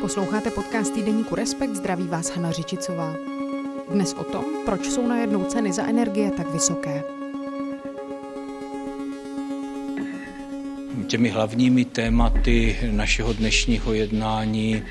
Posloucháte 0.00 0.50
podcast 0.50 0.94
týdeníku 0.94 1.34
Respekt, 1.34 1.74
zdraví 1.74 2.04
vás 2.04 2.30
Hana 2.30 2.50
Řičicová. 2.50 3.14
Dnes 3.92 4.12
o 4.12 4.24
tom, 4.24 4.44
proč 4.64 4.86
jsou 4.86 5.06
najednou 5.06 5.44
ceny 5.44 5.72
za 5.72 5.86
energie 5.86 6.30
tak 6.30 6.52
vysoké. 6.52 7.02
Těmi 11.06 11.28
hlavními 11.28 11.84
tématy 11.84 12.76
našeho 12.90 13.32
dnešního 13.32 13.92
jednání 13.94 14.82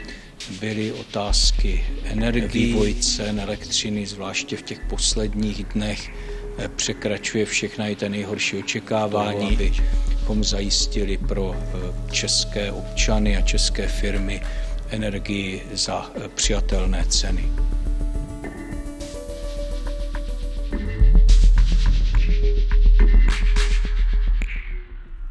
byly 0.60 0.92
otázky 0.92 1.86
energií, 2.04 2.66
vývoj 2.66 2.94
cen 2.94 3.40
elektřiny, 3.40 4.06
zvláště 4.06 4.58
v 4.58 4.62
těch 4.62 4.80
posledních 4.80 5.64
dnech 5.64 6.10
eh, 6.58 6.68
překračuje 6.68 7.46
všechna 7.46 7.88
i 7.88 7.96
ten 7.96 8.12
nejhorší 8.12 8.58
očekávání, 8.58 9.56
abychom 9.56 10.44
zajistili 10.44 11.18
pro 11.18 11.56
eh, 11.56 12.12
české 12.12 12.72
občany 12.72 13.38
a 13.38 13.42
české 13.42 13.88
firmy 13.88 14.42
energii 14.90 15.62
za 15.74 16.12
eh, 16.16 16.28
přijatelné 16.28 17.06
ceny. 17.06 17.44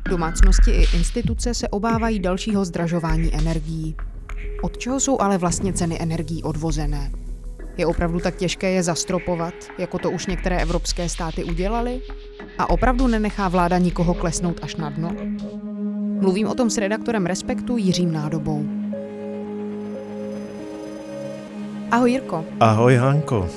Domácnosti 0.08 0.70
i 0.70 0.96
instituce 0.96 1.54
se 1.54 1.68
obávají 1.68 2.18
dalšího 2.18 2.64
zdražování 2.64 3.34
energií. 3.34 3.96
Od 4.62 4.78
čeho 4.78 5.00
jsou 5.00 5.20
ale 5.20 5.38
vlastně 5.38 5.72
ceny 5.72 5.98
energií 6.00 6.42
odvozené? 6.42 7.10
Je 7.76 7.86
opravdu 7.86 8.20
tak 8.20 8.36
těžké 8.36 8.70
je 8.70 8.82
zastropovat, 8.82 9.54
jako 9.78 9.98
to 9.98 10.10
už 10.10 10.26
některé 10.26 10.62
evropské 10.62 11.08
státy 11.08 11.44
udělaly? 11.44 12.00
A 12.58 12.70
opravdu 12.70 13.06
nenechá 13.06 13.48
vláda 13.48 13.78
nikoho 13.78 14.14
klesnout 14.14 14.60
až 14.62 14.76
na 14.76 14.90
dno? 14.90 15.12
Mluvím 16.20 16.48
o 16.48 16.54
tom 16.54 16.70
s 16.70 16.78
redaktorem 16.78 17.26
Respektu 17.26 17.76
Jiřím 17.76 18.12
Nádobou. 18.12 18.64
Ahoj 21.90 22.10
Jirko. 22.10 22.44
Ahoj 22.60 22.96
Hanko. 22.96 23.48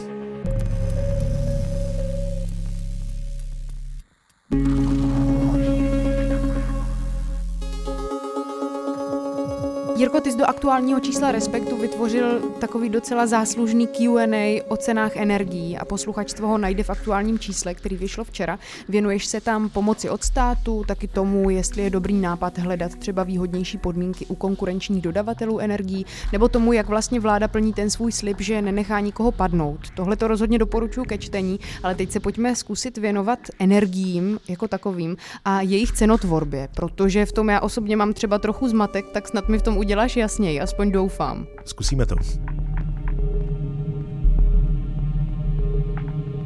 Jirko, 10.06 10.22
ty 10.22 10.31
jsi 10.31 10.38
do 10.38 10.45
aktuálního 10.45 11.00
čísla 11.00 11.31
Respektu 11.31 11.78
vytvořil 11.78 12.39
takový 12.39 12.89
docela 12.89 13.28
záslužný 13.28 13.88
Q&A 13.88 14.62
o 14.67 14.78
cenách 14.78 15.16
energií 15.16 15.78
a 15.78 15.86
posluchačstvo 15.86 16.47
ho 16.47 16.58
najde 16.58 16.84
v 16.84 16.89
aktuálním 16.89 17.39
čísle, 17.39 17.73
který 17.73 17.97
vyšlo 17.97 18.23
včera. 18.23 18.59
Věnuješ 18.89 19.25
se 19.25 19.42
tam 19.42 19.70
pomoci 19.70 20.09
od 20.09 20.23
státu, 20.23 20.84
taky 20.88 21.08
tomu, 21.08 21.50
jestli 21.50 21.84
je 21.84 21.89
dobrý 21.89 22.14
nápad 22.14 22.58
hledat 22.58 22.95
třeba 22.95 23.23
výhodnější 23.23 23.78
podmínky 23.78 24.25
u 24.25 24.36
konkurenčních 24.36 25.02
dodavatelů 25.02 25.59
energií, 25.59 26.06
nebo 26.31 26.47
tomu, 26.47 26.73
jak 26.73 26.88
vlastně 26.88 27.19
vláda 27.19 27.47
plní 27.47 27.73
ten 27.73 27.90
svůj 27.90 28.12
slib, 28.12 28.42
že 28.42 28.62
nenechá 28.62 29.00
nikoho 29.00 29.31
padnout. 29.31 29.80
Tohle 29.95 30.16
to 30.16 30.28
rozhodně 30.28 30.59
doporučuji 30.59 31.06
ke 31.06 31.17
čtení, 31.17 31.59
ale 31.84 31.95
teď 31.95 32.12
se 32.12 32.19
pojďme 32.19 32.56
zkusit 32.56 32.97
věnovat 32.97 33.40
energiím 33.59 34.40
jako 34.47 34.67
takovým 34.67 35.17
a 35.45 35.62
jejich 35.62 35.92
cenotvorbě, 35.92 36.67
protože 36.75 37.25
v 37.25 37.31
tom 37.31 37.50
já 37.50 37.59
osobně 37.59 37.97
mám 37.97 38.14
třeba 38.14 38.40
trochu 38.40 38.67
zmatek, 38.67 39.06
tak 39.09 39.28
snad 39.28 39.50
mi 39.50 39.58
v 39.58 39.62
tom 39.62 39.78
uděláš 39.96 40.16
jasněji, 40.16 40.62
aspoň 40.62 40.92
doufám. 40.92 41.48
Zkusíme 41.66 42.06
to. 42.06 42.16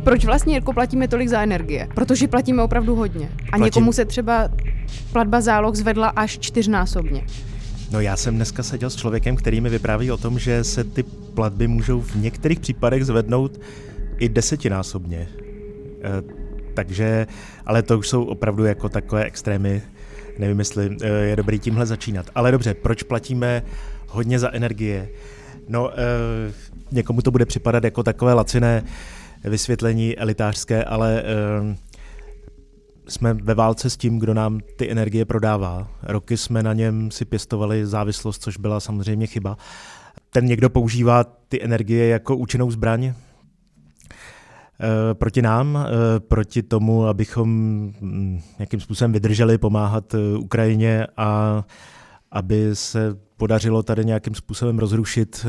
Proč 0.04 0.26
vlastně, 0.26 0.54
Jirko, 0.54 0.74
platíme 0.74 1.08
tolik 1.08 1.30
za 1.30 1.42
energie? 1.42 1.88
Protože 1.96 2.28
platíme 2.28 2.64
opravdu 2.64 2.96
hodně. 2.96 3.30
A 3.30 3.50
Platím. 3.50 3.66
někomu 3.66 3.94
se 3.94 4.06
třeba 4.06 4.50
platba 5.12 5.42
záloh 5.42 5.76
zvedla 5.76 6.08
až 6.08 6.40
čtyřnásobně. 6.40 7.26
No 7.92 8.02
já 8.02 8.18
jsem 8.18 8.36
dneska 8.36 8.64
seděl 8.64 8.90
s 8.90 8.96
člověkem, 8.96 9.36
který 9.36 9.62
mi 9.62 9.70
vypráví 9.70 10.12
o 10.12 10.18
tom, 10.18 10.40
že 10.40 10.64
se 10.64 10.84
ty 10.84 11.04
platby 11.34 11.68
můžou 11.68 12.02
v 12.02 12.16
některých 12.16 12.60
případech 12.60 13.06
zvednout 13.06 13.60
i 14.20 14.30
desetinásobně. 14.30 15.18
E, 15.18 15.30
takže, 16.74 17.28
ale 17.66 17.82
to 17.82 18.00
už 18.00 18.10
jsou 18.10 18.24
opravdu 18.24 18.66
jako 18.66 18.90
takové 18.90 19.24
extrémy, 19.24 19.82
nevím, 20.40 20.60
jestli 20.60 20.98
eh, 21.02 21.08
je 21.08 21.36
dobrý 21.36 21.60
tímhle 21.60 21.86
začínat. 21.86 22.30
Ale 22.36 22.52
dobře, 22.52 22.74
proč 22.74 23.04
platíme 23.04 23.64
hodně 24.08 24.40
za 24.40 24.54
energie? 24.54 25.10
No, 25.68 25.92
eh, 25.92 26.54
někomu 26.92 27.22
to 27.22 27.32
bude 27.32 27.46
připadat 27.46 27.84
jako 27.84 28.04
takové 28.04 28.34
laciné 28.34 28.84
vysvětlení 29.44 30.18
elitářské, 30.18 30.84
ale 30.84 31.24
eh, 31.24 31.76
jsme 33.08 33.34
ve 33.34 33.54
válce 33.54 33.90
s 33.90 33.98
tím, 33.98 34.20
kdo 34.20 34.34
nám 34.34 34.60
ty 34.76 34.92
energie 34.92 35.26
prodává. 35.26 35.88
Roky 36.04 36.38
jsme 36.38 36.64
na 36.64 36.74
něm 36.74 37.12
si 37.12 37.26
pěstovali 37.26 37.86
závislost, 37.86 38.44
což 38.44 38.58
byla 38.58 38.80
samozřejmě 38.80 39.28
chyba. 39.28 39.58
Ten 40.30 40.46
někdo 40.46 40.70
používá 40.70 41.24
ty 41.24 41.64
energie 41.64 42.08
jako 42.08 42.36
účinnou 42.36 42.72
zbraň, 42.72 43.14
proti 45.14 45.42
nám, 45.42 45.78
eh, 45.78 46.20
proti 46.20 46.64
tomu, 46.64 47.06
abychom 47.06 47.50
mm, 47.50 48.42
nějakým 48.60 48.80
způsobem 48.80 49.12
vydrželi 49.12 49.58
pomáhat 49.58 50.14
eh, 50.14 50.38
Ukrajině 50.38 51.08
a 51.18 51.64
aby 52.32 52.70
se 52.74 53.18
podařilo 53.38 53.84
tady 53.84 54.06
nějakým 54.06 54.36
způsobem 54.36 54.80
rozrušit, 54.80 55.46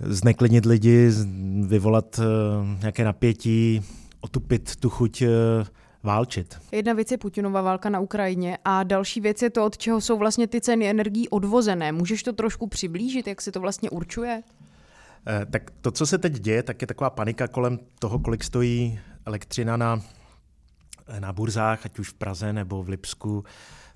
zneklidnit 0.00 0.66
lidi, 0.66 1.10
vyvolat 1.66 2.20
nějaké 2.80 3.04
napětí, 3.04 3.82
otupit 4.20 4.76
tu 4.76 4.90
chuť 4.90 5.22
válčit. 6.02 6.58
Jedna 6.72 6.92
věc 6.92 7.10
je 7.10 7.18
Putinova 7.18 7.62
válka 7.62 7.90
na 7.90 8.00
Ukrajině 8.00 8.58
a 8.64 8.82
další 8.82 9.20
věc 9.20 9.42
je 9.42 9.50
to, 9.50 9.64
od 9.64 9.78
čeho 9.78 10.00
jsou 10.00 10.18
vlastně 10.18 10.46
ty 10.46 10.60
ceny 10.60 10.88
energií 10.88 11.28
odvozené. 11.28 11.92
Můžeš 11.92 12.22
to 12.22 12.32
trošku 12.32 12.66
přiblížit, 12.66 13.26
jak 13.26 13.42
se 13.42 13.52
to 13.52 13.60
vlastně 13.60 13.90
určuje? 13.90 14.42
Eh, 15.28 15.46
tak 15.46 15.70
to, 15.80 15.90
co 15.90 16.06
se 16.06 16.18
teď 16.18 16.32
děje, 16.32 16.62
tak 16.62 16.80
je 16.80 16.86
taková 16.86 17.10
panika 17.10 17.48
kolem 17.48 17.78
toho, 17.98 18.18
kolik 18.18 18.44
stojí 18.44 19.00
elektřina 19.24 19.76
na, 19.76 20.00
eh, 21.06 21.20
na 21.20 21.32
burzách, 21.32 21.86
ať 21.86 21.98
už 21.98 22.08
v 22.08 22.14
Praze 22.14 22.52
nebo 22.52 22.82
v 22.82 22.88
Lipsku, 22.88 23.44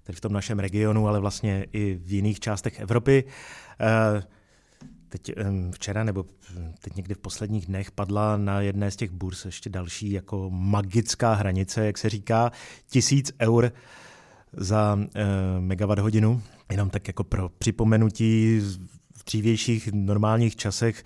tedy 0.02 0.16
v 0.16 0.20
tom 0.20 0.32
našem 0.32 0.58
regionu, 0.58 1.08
ale 1.08 1.20
vlastně 1.20 1.66
i 1.72 1.94
v 1.94 2.12
jiných 2.12 2.40
částech 2.40 2.80
Evropy. 2.80 3.24
Eh, 3.80 4.22
teď 5.08 5.32
včera 5.70 6.04
nebo 6.04 6.24
teď 6.80 6.96
někdy 6.96 7.14
v 7.14 7.18
posledních 7.18 7.66
dnech 7.66 7.90
padla 7.90 8.36
na 8.36 8.60
jedné 8.60 8.90
z 8.90 8.96
těch 8.96 9.10
burz 9.10 9.44
ještě 9.44 9.70
další 9.70 10.12
jako 10.12 10.50
magická 10.50 11.34
hranice, 11.34 11.86
jak 11.86 11.98
se 11.98 12.08
říká, 12.08 12.52
tisíc 12.88 13.32
eur 13.40 13.72
za 14.52 14.98
megawatt 15.60 16.00
hodinu. 16.00 16.42
Jenom 16.70 16.90
tak 16.90 17.08
jako 17.08 17.24
pro 17.24 17.48
připomenutí, 17.48 18.60
dřívějších 19.30 19.88
normálních 19.92 20.56
časech 20.56 21.04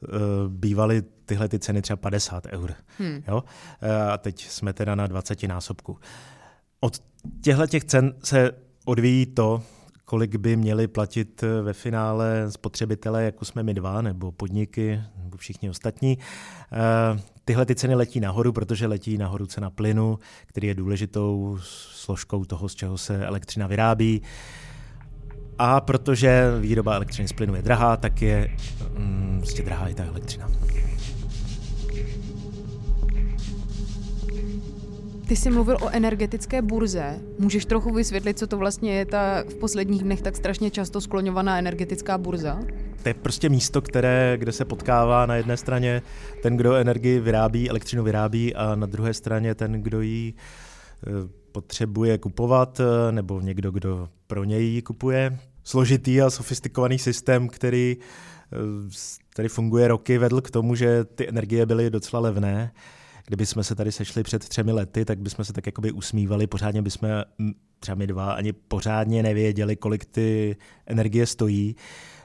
uh, 0.00 0.08
bývaly 0.48 1.02
tyhle 1.24 1.48
ty 1.48 1.58
ceny 1.58 1.82
třeba 1.82 1.96
50 1.96 2.46
eur. 2.46 2.74
Hmm. 2.98 3.22
Jo? 3.28 3.44
Uh, 3.82 4.12
a 4.12 4.18
teď 4.18 4.46
jsme 4.48 4.72
teda 4.72 4.94
na 4.94 5.06
20 5.06 5.42
násobku. 5.42 5.98
Od 6.80 7.02
těchto 7.40 7.66
těch 7.66 7.84
cen 7.84 8.14
se 8.24 8.50
odvíjí 8.84 9.26
to, 9.26 9.62
kolik 10.04 10.36
by 10.36 10.56
měli 10.56 10.88
platit 10.88 11.42
eh, 11.42 11.62
ve 11.62 11.72
finále 11.72 12.50
spotřebitelé, 12.50 13.24
jako 13.24 13.44
jsme 13.44 13.62
my 13.62 13.74
dva, 13.74 14.02
nebo 14.02 14.32
podniky, 14.32 15.00
nebo 15.16 15.36
všichni 15.36 15.70
ostatní. 15.70 16.18
Tyhle 17.44 17.66
ty 17.66 17.74
ceny 17.74 17.94
letí 17.94 18.20
nahoru, 18.20 18.52
protože 18.52 18.86
letí 18.86 19.18
nahoru 19.18 19.46
cena 19.46 19.70
plynu, 19.70 20.18
který 20.46 20.68
je 20.68 20.74
důležitou 20.74 21.58
složkou 21.62 22.44
toho, 22.44 22.68
z 22.68 22.74
čeho 22.74 22.98
se 22.98 23.26
elektřina 23.26 23.66
vyrábí. 23.66 24.22
A 25.58 25.80
protože 25.80 26.42
výroba 26.60 26.94
elektřiny 26.94 27.28
z 27.28 27.32
plynu 27.32 27.54
je 27.54 27.62
drahá, 27.62 27.96
tak 27.96 28.22
je 28.22 28.50
mm, 28.98 29.38
prostě 29.40 29.62
drahá 29.62 29.88
i 29.88 29.94
ta 29.94 30.04
elektřina. 30.04 30.50
Ty 35.28 35.36
jsi 35.36 35.50
mluvil 35.50 35.76
o 35.80 35.88
energetické 35.88 36.62
burze. 36.62 37.18
Můžeš 37.38 37.64
trochu 37.64 37.92
vysvětlit, 37.92 38.38
co 38.38 38.46
to 38.46 38.58
vlastně 38.58 38.94
je 38.94 39.06
ta 39.06 39.44
v 39.48 39.54
posledních 39.54 40.02
dnech 40.02 40.22
tak 40.22 40.36
strašně 40.36 40.70
často 40.70 41.00
skloňovaná 41.00 41.58
energetická 41.58 42.18
burza? 42.18 42.58
To 43.02 43.08
je 43.08 43.14
prostě 43.14 43.48
místo, 43.48 43.82
které, 43.82 44.36
kde 44.38 44.52
se 44.52 44.64
potkává 44.64 45.26
na 45.26 45.34
jedné 45.34 45.56
straně 45.56 46.02
ten, 46.42 46.56
kdo 46.56 46.74
energii 46.74 47.20
vyrábí, 47.20 47.70
elektřinu 47.70 48.02
vyrábí, 48.02 48.54
a 48.54 48.74
na 48.74 48.86
druhé 48.86 49.14
straně 49.14 49.54
ten, 49.54 49.72
kdo 49.72 50.00
ji 50.00 50.34
eh, 51.06 51.10
potřebuje 51.52 52.18
kupovat, 52.18 52.80
eh, 52.80 53.12
nebo 53.12 53.40
někdo, 53.40 53.70
kdo 53.70 54.08
pro 54.26 54.44
něj 54.44 54.64
ji 54.64 54.82
kupuje 54.82 55.38
složitý 55.68 56.22
a 56.22 56.30
sofistikovaný 56.30 56.98
systém, 56.98 57.48
který 57.48 57.96
eh, 59.38 59.48
funguje 59.48 59.88
roky, 59.88 60.18
vedl 60.18 60.40
k 60.40 60.50
tomu, 60.50 60.74
že 60.74 61.04
ty 61.04 61.28
energie 61.28 61.66
byly 61.66 61.90
docela 61.90 62.22
levné. 62.22 62.72
kdyby 63.26 63.46
jsme 63.46 63.64
se 63.64 63.74
tady 63.74 63.92
sešli 63.92 64.22
před 64.22 64.48
třemi 64.48 64.72
lety, 64.72 65.04
tak 65.04 65.18
bychom 65.18 65.44
se 65.44 65.52
tak 65.52 65.66
jakoby 65.66 65.92
usmívali, 65.92 66.46
pořádně 66.46 66.82
bychom 66.82 67.08
třeba 67.80 67.94
my 67.94 68.06
dva 68.06 68.32
ani 68.32 68.52
pořádně 68.52 69.22
nevěděli, 69.22 69.76
kolik 69.76 70.04
ty 70.04 70.56
energie 70.86 71.26
stojí. 71.26 71.76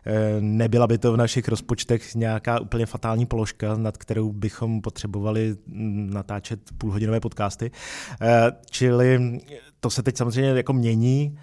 Eh, 0.05 0.41
nebyla 0.41 0.87
by 0.87 0.97
to 0.97 1.13
v 1.13 1.17
našich 1.17 1.47
rozpočtech 1.47 2.15
nějaká 2.15 2.59
úplně 2.59 2.85
fatální 2.85 3.25
položka, 3.25 3.77
nad 3.77 3.97
kterou 3.97 4.33
bychom 4.33 4.81
potřebovali 4.81 5.55
natáčet 6.13 6.59
půlhodinové 6.77 7.19
podcasty. 7.19 7.71
Eh, 8.21 8.51
čili 8.69 9.39
to 9.79 9.89
se 9.89 10.03
teď 10.03 10.17
samozřejmě 10.17 10.49
jako 10.49 10.73
mění. 10.73 11.37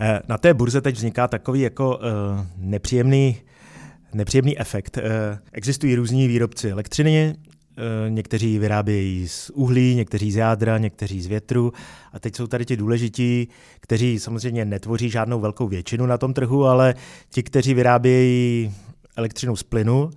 Eh, 0.00 0.20
na 0.28 0.38
té 0.38 0.54
burze 0.54 0.80
teď 0.80 0.94
vzniká 0.94 1.28
takový 1.28 1.60
jako 1.60 2.00
nepříjemný 2.56 3.36
nepříjemný 4.14 4.58
efekt. 4.58 4.98
Existují 5.52 5.94
různí 5.94 6.28
výrobci 6.28 6.70
elektřiny, 6.70 7.36
Eh, 7.76 8.10
někteří 8.10 8.58
vyrábějí 8.58 9.28
z 9.28 9.50
uhlí, 9.50 9.94
někteří 9.94 10.32
z 10.32 10.36
jádra, 10.36 10.78
někteří 10.78 11.22
z 11.22 11.26
větru. 11.26 11.72
A 12.12 12.18
teď 12.18 12.36
jsou 12.36 12.46
tady 12.46 12.64
ti 12.64 12.76
důležití, 12.76 13.48
kteří 13.80 14.18
samozřejmě 14.18 14.64
netvoří 14.64 15.10
žádnou 15.10 15.40
velkou 15.40 15.68
většinu 15.68 16.06
na 16.06 16.18
tom 16.18 16.34
trhu, 16.34 16.64
ale 16.64 16.94
ti, 17.30 17.42
kteří 17.42 17.74
vyrábějí 17.74 18.74
elektřinu 19.16 19.56
z 19.56 19.62
plynu, 19.62 20.10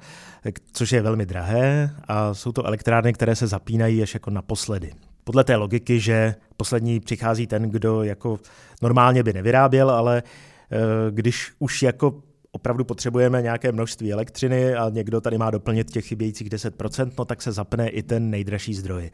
což 0.71 0.91
je 0.91 1.01
velmi 1.01 1.25
drahé 1.25 1.95
a 2.07 2.33
jsou 2.33 2.51
to 2.51 2.65
elektrárny, 2.65 3.13
které 3.13 3.35
se 3.35 3.47
zapínají 3.47 4.03
až 4.03 4.13
jako 4.13 4.29
naposledy. 4.29 4.91
Podle 5.27 5.43
té 5.43 5.55
logiky, 5.55 5.99
že 5.99 6.35
poslední 6.57 6.99
přichází 6.99 7.47
ten, 7.47 7.63
kdo 7.63 8.03
jako 8.03 8.39
normálně 8.81 9.23
by 9.23 9.33
nevyráběl, 9.33 9.89
ale 9.91 10.23
eh, 10.23 10.77
když 11.11 11.51
už 11.59 11.83
jako 11.83 12.23
opravdu 12.51 12.83
potřebujeme 12.83 13.41
nějaké 13.41 13.71
množství 13.71 14.13
elektřiny 14.13 14.75
a 14.75 14.89
někdo 14.89 15.21
tady 15.21 15.37
má 15.37 15.51
doplnit 15.51 15.91
těch 15.91 16.05
chybějících 16.05 16.49
10%, 16.49 17.11
no 17.19 17.25
tak 17.25 17.41
se 17.41 17.51
zapne 17.51 17.89
i 17.89 18.03
ten 18.03 18.29
nejdražší 18.29 18.73
zdroj. 18.73 19.11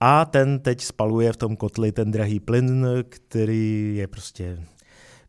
A 0.00 0.24
ten 0.24 0.58
teď 0.58 0.80
spaluje 0.80 1.32
v 1.32 1.36
tom 1.36 1.56
kotli 1.56 1.92
ten 1.92 2.10
drahý 2.10 2.40
plyn, 2.40 2.86
který 3.08 3.96
je 3.96 4.06
prostě 4.06 4.58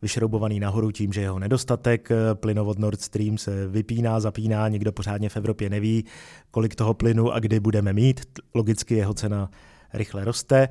vyšroubovaný 0.01 0.59
nahoru 0.59 0.91
tím, 0.91 1.13
že 1.13 1.21
jeho 1.21 1.39
nedostatek. 1.39 2.09
Plynovod 2.33 2.79
Nord 2.79 3.01
Stream 3.01 3.37
se 3.37 3.67
vypíná, 3.67 4.19
zapíná, 4.19 4.67
nikdo 4.67 4.91
pořádně 4.91 5.29
v 5.29 5.37
Evropě 5.37 5.69
neví, 5.69 6.05
kolik 6.51 6.75
toho 6.75 6.93
plynu 6.93 7.31
a 7.31 7.39
kdy 7.39 7.59
budeme 7.59 7.93
mít. 7.93 8.21
Logicky 8.55 8.95
jeho 8.95 9.13
cena 9.13 9.49
rychle 9.93 10.25
roste. 10.25 10.69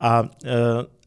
A 0.00 0.22
e, 0.44 0.98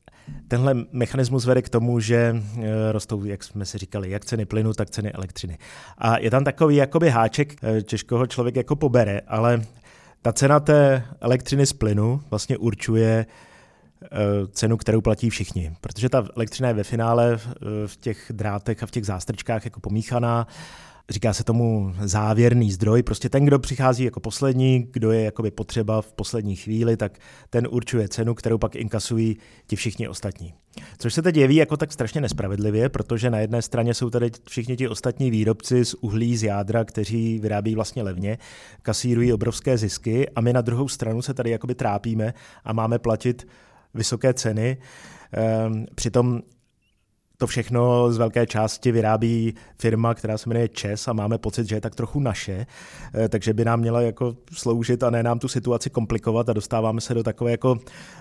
Tenhle 0.48 0.76
mechanismus 0.92 1.46
vede 1.46 1.62
k 1.62 1.70
tomu, 1.70 2.00
že 2.00 2.36
eh, 2.36 2.92
rostou, 2.92 3.26
jak 3.26 3.44
jsme 3.44 3.66
si 3.66 3.78
říkali, 3.78 4.10
jak 4.10 4.26
ceny 4.26 4.46
plynu, 4.46 4.74
tak 4.74 4.90
ceny 4.90 5.12
elektřiny. 5.12 5.58
A 5.98 6.18
je 6.18 6.32
tam 6.32 6.44
takový 6.44 6.76
jakoby 6.76 7.10
háček, 7.10 7.56
těžko 7.84 8.18
ho 8.18 8.28
člověk 8.28 8.56
jako 8.56 8.76
pobere, 8.76 9.22
ale 9.28 9.62
ta 10.22 10.34
cena 10.34 10.60
té 10.60 11.04
elektřiny 11.22 11.66
z 11.66 11.74
plynu 11.74 12.22
vlastně 12.30 12.58
určuje 12.58 13.26
cenu, 14.52 14.78
kterou 14.78 15.02
platí 15.02 15.30
všichni. 15.30 15.76
Protože 15.82 16.10
ta 16.10 16.26
elektřina 16.36 16.68
je 16.68 16.74
ve 16.74 16.84
finále 16.84 17.40
v 17.86 17.98
těch 17.98 18.32
drátech 18.36 18.84
a 18.84 18.86
v 18.86 18.92
těch 18.92 19.06
zástrčkách 19.06 19.66
jako 19.66 19.80
pomíchaná 19.80 20.48
říká 21.10 21.34
se 21.34 21.44
tomu 21.44 21.94
závěrný 22.04 22.72
zdroj, 22.72 23.04
prostě 23.04 23.30
ten, 23.30 23.46
kdo 23.46 23.60
přichází 23.60 24.04
jako 24.04 24.20
poslední, 24.20 24.88
kdo 24.92 25.12
je 25.12 25.24
jakoby 25.24 25.52
potřeba 25.52 26.02
v 26.02 26.14
poslední 26.14 26.56
chvíli, 26.56 26.98
tak 26.98 27.20
ten 27.50 27.68
určuje 27.72 28.08
cenu, 28.08 28.34
kterou 28.34 28.58
pak 28.58 28.76
inkasují 28.76 29.38
ti 29.68 29.76
všichni 29.76 30.08
ostatní. 30.08 30.54
Což 30.98 31.14
se 31.14 31.22
teď 31.22 31.36
jeví 31.36 31.56
jako 31.56 31.78
tak 31.78 31.92
strašně 31.92 32.22
nespravedlivě, 32.22 32.90
protože 32.90 33.30
na 33.30 33.40
jedné 33.40 33.62
straně 33.62 33.94
jsou 33.94 34.10
tady 34.10 34.32
všichni 34.50 34.78
ti 34.78 34.88
ostatní 34.88 35.32
výrobci 35.32 35.86
z 35.86 35.94
uhlí, 35.94 36.38
z 36.38 36.44
jádra, 36.44 36.86
kteří 36.86 37.40
vyrábí 37.40 37.76
vlastně 37.76 38.04
levně, 38.04 38.38
kasírují 38.82 39.34
obrovské 39.34 39.78
zisky 39.78 40.30
a 40.30 40.42
my 40.42 40.54
na 40.54 40.62
druhou 40.62 40.88
stranu 40.88 41.22
se 41.22 41.34
tady 41.34 41.50
jakoby 41.50 41.76
trápíme 41.76 42.34
a 42.64 42.74
máme 42.74 43.00
platit 43.00 43.48
vysoké 43.94 44.34
ceny. 44.34 44.78
Ehm, 45.34 45.86
přitom 45.96 46.42
to 47.42 47.48
všechno 47.48 48.12
z 48.12 48.18
velké 48.18 48.46
části 48.48 48.92
vyrábí 48.92 49.54
firma, 49.78 50.14
která 50.14 50.38
se 50.38 50.50
jmenuje 50.50 50.68
ČES 50.68 51.08
a 51.08 51.14
máme 51.14 51.38
pocit, 51.38 51.68
že 51.68 51.76
je 51.76 51.82
tak 51.82 51.96
trochu 51.96 52.20
naše, 52.20 52.66
eh, 53.14 53.30
takže 53.30 53.54
by 53.54 53.66
nám 53.66 53.80
měla 53.80 54.02
jako 54.02 54.36
sloužit 54.54 55.04
a 55.04 55.10
ne 55.10 55.24
nám 55.24 55.40
tu 55.40 55.48
situaci 55.48 55.90
komplikovat 55.90 56.50
a 56.50 56.54
dostáváme 56.54 57.02
se 57.02 57.14
do 57.14 57.24
takové 57.24 57.52
jako 57.52 57.78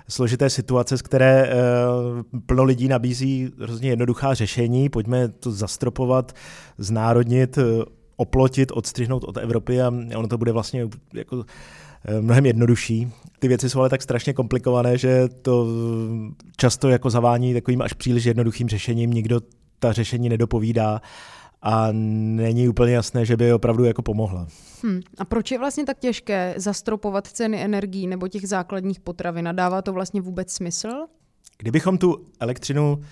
složité 0.09 0.51
situace, 0.51 0.99
z 0.99 1.03
které 1.03 1.47
eh, 1.47 1.55
plno 2.47 2.65
lidí 2.65 2.89
nabízí 2.89 3.53
hrozně 3.61 3.89
jednoduchá 3.91 4.35
řešení. 4.35 4.89
Pojďme 4.89 5.29
to 5.29 5.53
zastropovat, 5.53 6.33
znárodnit, 6.79 7.59
eh, 7.59 7.63
oplotit, 8.21 8.73
odstřihnout 8.73 9.25
od 9.25 9.37
Evropy 9.37 9.83
a 9.83 9.89
ono 10.17 10.29
to 10.29 10.39
bude 10.39 10.53
vlastně 10.53 10.89
jako 11.15 11.45
Eh, 12.05 12.21
mnohem 12.21 12.47
jednodušší. 12.47 13.13
Ty 13.39 13.49
věci 13.49 13.71
jsou 13.71 13.81
ale 13.81 13.89
tak 13.89 14.03
strašně 14.03 14.33
komplikované, 14.33 14.99
že 14.99 15.29
to 15.43 15.67
často 16.57 16.89
jako 16.89 17.11
zavání 17.11 17.55
takovým 17.55 17.83
až 17.83 17.93
příliš 17.93 18.25
jednoduchým 18.25 18.69
řešením. 18.69 19.11
Nikdo 19.11 19.41
ta 19.79 19.93
řešení 19.93 20.29
nedopovídá 20.29 21.01
a 21.63 21.89
není 21.93 22.69
úplně 22.69 22.95
jasné, 22.95 23.25
že 23.25 23.37
by 23.37 23.53
opravdu 23.53 23.85
jako 23.85 24.03
pomohla. 24.03 24.47
Hmm. 24.83 25.01
A 25.19 25.25
proč 25.25 25.51
je 25.51 25.59
vlastně 25.59 25.85
tak 25.85 25.99
těžké 25.99 26.55
zastropovat 26.57 27.27
ceny 27.27 27.65
energií 27.65 28.07
nebo 28.07 28.29
těch 28.29 28.49
základních 28.49 29.01
potravin? 29.01 29.49
A 29.49 29.53
dává 29.53 29.83
to 29.83 29.93
vlastně 29.93 30.21
vůbec 30.21 30.53
smysl? 30.53 30.89
Kdybychom 31.59 31.99
tu 31.99 32.27
elektřinu 32.41 32.99
eh, 33.03 33.07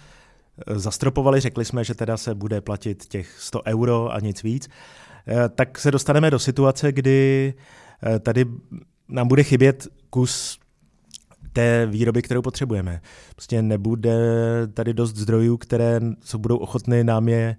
zastropovali, 0.66 1.40
řekli 1.40 1.64
jsme, 1.64 1.84
že 1.84 1.94
teda 1.94 2.16
se 2.16 2.34
bude 2.34 2.60
platit 2.60 3.06
těch 3.06 3.37
100 3.38 3.62
euro 3.66 4.12
a 4.12 4.20
nic 4.20 4.43
víc, 4.43 4.69
eh, 5.28 5.49
tak 5.49 5.78
se 5.78 5.90
dostaneme 5.90 6.31
do 6.31 6.38
situace, 6.38 6.93
kdy 6.93 7.55
Eh, 8.02 8.19
tady 8.19 8.46
nám 9.08 9.28
bude 9.28 9.43
chybět 9.43 9.88
kus 10.10 10.58
té 11.52 11.87
výroby, 11.87 12.22
kterou 12.22 12.43
potřebujeme. 12.43 13.00
Prostě 13.34 13.62
nebude 13.62 14.16
tady 14.75 14.94
dost 14.94 15.16
zdrojů, 15.16 15.56
které 15.56 16.00
co 16.20 16.38
budou 16.38 16.56
ochotny 16.56 17.05
nám, 17.05 17.28
je, 17.28 17.56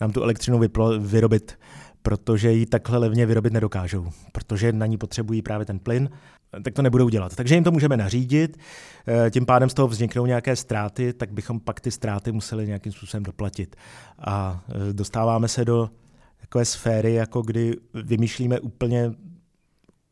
nám 0.00 0.12
tu 0.12 0.22
elektřinu 0.22 0.58
vyplo, 0.58 1.00
vyrobit, 1.00 1.58
protože 2.02 2.52
ji 2.52 2.66
takhle 2.66 2.98
levně 2.98 3.26
vyrobit 3.26 3.52
nedokážou, 3.52 4.10
protože 4.32 4.72
na 4.72 4.86
ní 4.86 4.98
potřebují 4.98 5.42
právě 5.42 5.66
ten 5.66 5.78
plyn, 5.78 6.10
tak 6.62 6.74
to 6.74 6.82
nebudou 6.82 7.08
dělat. 7.08 7.36
Takže 7.36 7.54
jim 7.54 7.64
to 7.64 7.70
můžeme 7.70 7.96
nařídit, 7.96 8.56
eh, 9.08 9.30
tím 9.30 9.46
pádem 9.46 9.68
z 9.68 9.74
toho 9.74 9.88
vzniknou 9.88 10.26
nějaké 10.26 10.56
ztráty, 10.56 11.12
tak 11.12 11.32
bychom 11.32 11.60
pak 11.60 11.80
ty 11.80 11.90
ztráty 11.90 12.32
museli 12.32 12.66
nějakým 12.66 12.92
způsobem 12.92 13.22
doplatit. 13.22 13.76
A 14.18 14.64
eh, 14.68 14.92
dostáváme 14.92 15.48
se 15.48 15.64
do 15.64 15.90
takové 16.40 16.64
sféry, 16.64 17.14
jako 17.14 17.42
kdy 17.42 17.76
vymýšlíme 17.94 18.60
úplně 18.60 19.12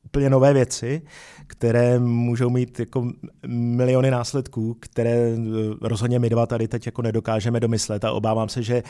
úplně 0.04 0.30
nové 0.30 0.52
věci, 0.52 1.02
které 1.46 1.98
můžou 1.98 2.50
mít 2.50 2.80
jako 2.80 3.12
miliony 3.46 4.10
následků, 4.10 4.76
které 4.80 5.10
eh, 5.10 5.38
rozhodně 5.80 6.18
my 6.18 6.30
dva 6.30 6.46
tady 6.46 6.68
teď 6.68 6.86
jako 6.86 7.02
nedokážeme 7.02 7.60
domyslet 7.60 8.04
a 8.04 8.12
obávám 8.12 8.48
se, 8.48 8.62
že 8.62 8.82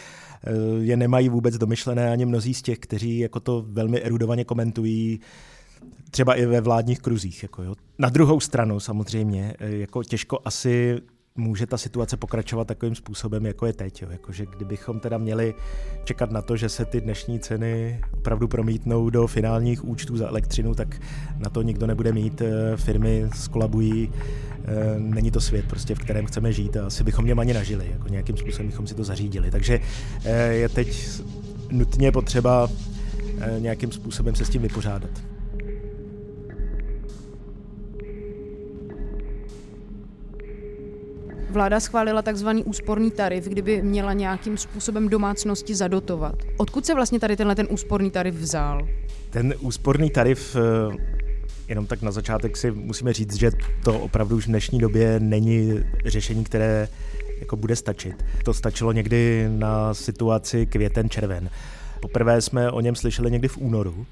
je 0.81 0.97
nemají 0.97 1.29
vůbec 1.29 1.59
domyšlené 1.59 2.11
ani 2.11 2.27
mnozí 2.27 2.55
z 2.55 2.63
těch, 2.63 2.79
kteří 2.79 3.19
jako 3.19 3.41
to 3.41 3.65
velmi 3.69 4.03
erudovaně 4.03 4.45
komentují, 4.45 5.21
třeba 6.11 6.35
i 6.35 6.47
ve 6.47 6.61
vládních 6.61 6.99
kruzích. 6.99 7.43
Jako 7.43 7.63
jo. 7.63 7.75
Na 7.99 8.09
druhou 8.09 8.41
stranu 8.41 8.81
samozřejmě, 8.81 9.55
eh, 9.59 9.77
jako 9.77 10.05
těžko 10.05 10.39
asi 10.45 10.99
může 11.37 11.67
ta 11.67 11.79
situace 11.79 12.17
pokračovat 12.17 12.67
takovým 12.67 12.95
způsobem, 12.95 13.47
jako 13.47 13.67
je 13.67 13.73
teď. 13.73 14.03
Jo. 14.03 14.09
Jakože 14.11 14.47
kdybychom 14.47 15.01
teda 15.01 15.19
měli 15.19 15.55
čekat 16.05 16.31
na 16.31 16.43
to, 16.43 16.57
že 16.57 16.69
se 16.69 16.85
ty 16.85 17.01
dnešní 17.01 17.41
ceny 17.41 18.01
opravdu 18.13 18.49
promítnou 18.49 19.11
do 19.11 19.27
finálních 19.27 19.85
účtů 19.85 20.17
za 20.17 20.29
elektřinu, 20.29 20.75
tak 20.75 21.01
na 21.39 21.51
to 21.51 21.63
nikdo 21.63 21.87
nebude 21.87 22.13
mít. 22.13 22.43
Eh, 22.43 22.77
firmy 22.77 23.29
skolabují, 23.35 24.13
eh, 24.65 24.99
není 24.99 25.31
to 25.31 25.41
svět, 25.41 25.69
prostě, 25.69 25.95
v 25.95 25.99
kterém 25.99 26.27
chceme 26.27 26.53
žít 26.53 26.77
a 26.77 26.87
asi 26.87 27.05
bychom 27.05 27.27
něm 27.27 27.39
ani 27.39 27.55
nažili. 27.55 27.91
Jako 27.93 28.09
nějakým 28.09 28.37
způsobem 28.37 28.67
bychom 28.67 28.87
si 28.87 28.95
to 28.95 29.05
zařídili. 29.05 29.51
Takže 29.51 29.81
je 30.51 30.69
teď 30.69 31.09
nutně 31.71 32.13
potřeba 32.13 32.69
nějakým 33.59 33.93
způsobem 33.93 34.35
se 34.35 34.45
s 34.45 34.51
tím 34.51 34.63
vypořádat. 34.63 35.30
Vláda 41.51 41.81
schválila 41.81 42.23
takzvaný 42.23 42.65
úsporný 42.65 43.11
tarif, 43.11 43.45
kdyby 43.45 43.83
měla 43.83 44.13
nějakým 44.13 44.57
způsobem 44.59 45.09
domácnosti 45.09 45.75
zadotovat. 45.75 46.35
Odkud 46.57 46.87
se 46.87 46.95
vlastně 46.95 47.21
tady 47.21 47.37
tenhle 47.37 47.55
ten 47.55 47.67
úsporný 47.71 48.11
tarif 48.11 48.35
vzal? 48.35 48.89
Ten 49.31 49.55
úsporný 49.61 50.11
tarif 50.11 50.57
eh, 50.57 51.21
Jenom 51.69 51.87
tak 51.87 52.03
na 52.03 52.11
začátek 52.11 52.57
si 52.57 52.71
musíme 52.71 53.13
říct, 53.13 53.35
že 53.35 53.51
to 53.85 54.01
opravdu 54.01 54.37
už 54.37 54.45
v 54.45 54.49
dnešní 54.49 54.79
době 54.79 55.21
není 55.21 55.85
řešení, 56.05 56.45
které 56.45 56.89
jako 57.41 57.57
bude 57.57 57.77
stačit. 57.77 58.25
To 58.45 58.55
stačilo 58.55 58.93
někdy 58.93 59.49
na 59.49 59.95
situaci 59.95 60.67
květen-červen. 60.67 61.51
Poprvé 62.01 62.41
jsme 62.41 62.71
o 62.71 62.81
něm 62.81 62.95
slyšeli 62.95 63.31
někdy 63.31 63.49
v 63.49 63.59
únoru. 63.59 64.07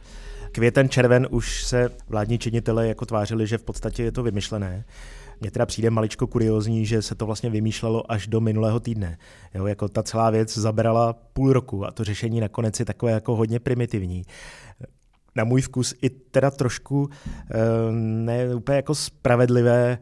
Květen 0.52 0.88
červen 0.88 1.26
už 1.30 1.64
se 1.64 1.90
vládní 2.08 2.38
činitelé 2.38 2.88
jako 2.88 3.06
tvářili, 3.06 3.46
že 3.46 3.58
v 3.58 3.62
podstatě 3.62 4.02
je 4.02 4.12
to 4.12 4.22
vymyšlené. 4.22 4.84
Mně 5.40 5.50
teda 5.50 5.66
přijde 5.66 5.90
maličko 5.90 6.26
kuriozní, 6.26 6.86
že 6.86 7.02
se 7.02 7.14
to 7.14 7.26
vlastně 7.26 7.50
vymýšlelo 7.50 8.12
až 8.12 8.26
do 8.26 8.40
minulého 8.40 8.80
týdne. 8.80 9.18
Jo, 9.54 9.66
jako 9.66 9.88
ta 9.88 10.02
celá 10.02 10.30
věc 10.30 10.58
zabrala 10.58 11.12
půl 11.12 11.52
roku 11.52 11.86
a 11.86 11.90
to 11.90 12.04
řešení 12.04 12.40
nakonec 12.40 12.80
je 12.80 12.84
takové 12.84 13.12
jako 13.12 13.36
hodně 13.36 13.60
primitivní. 13.60 14.22
na 15.38 15.44
můj 15.44 15.60
vkus 15.60 15.94
i 16.02 16.10
teda 16.10 16.50
trošku 16.50 17.08
ne 17.92 18.54
úplně 18.54 18.76
jako 18.76 18.94
spravedlivé 18.94 19.98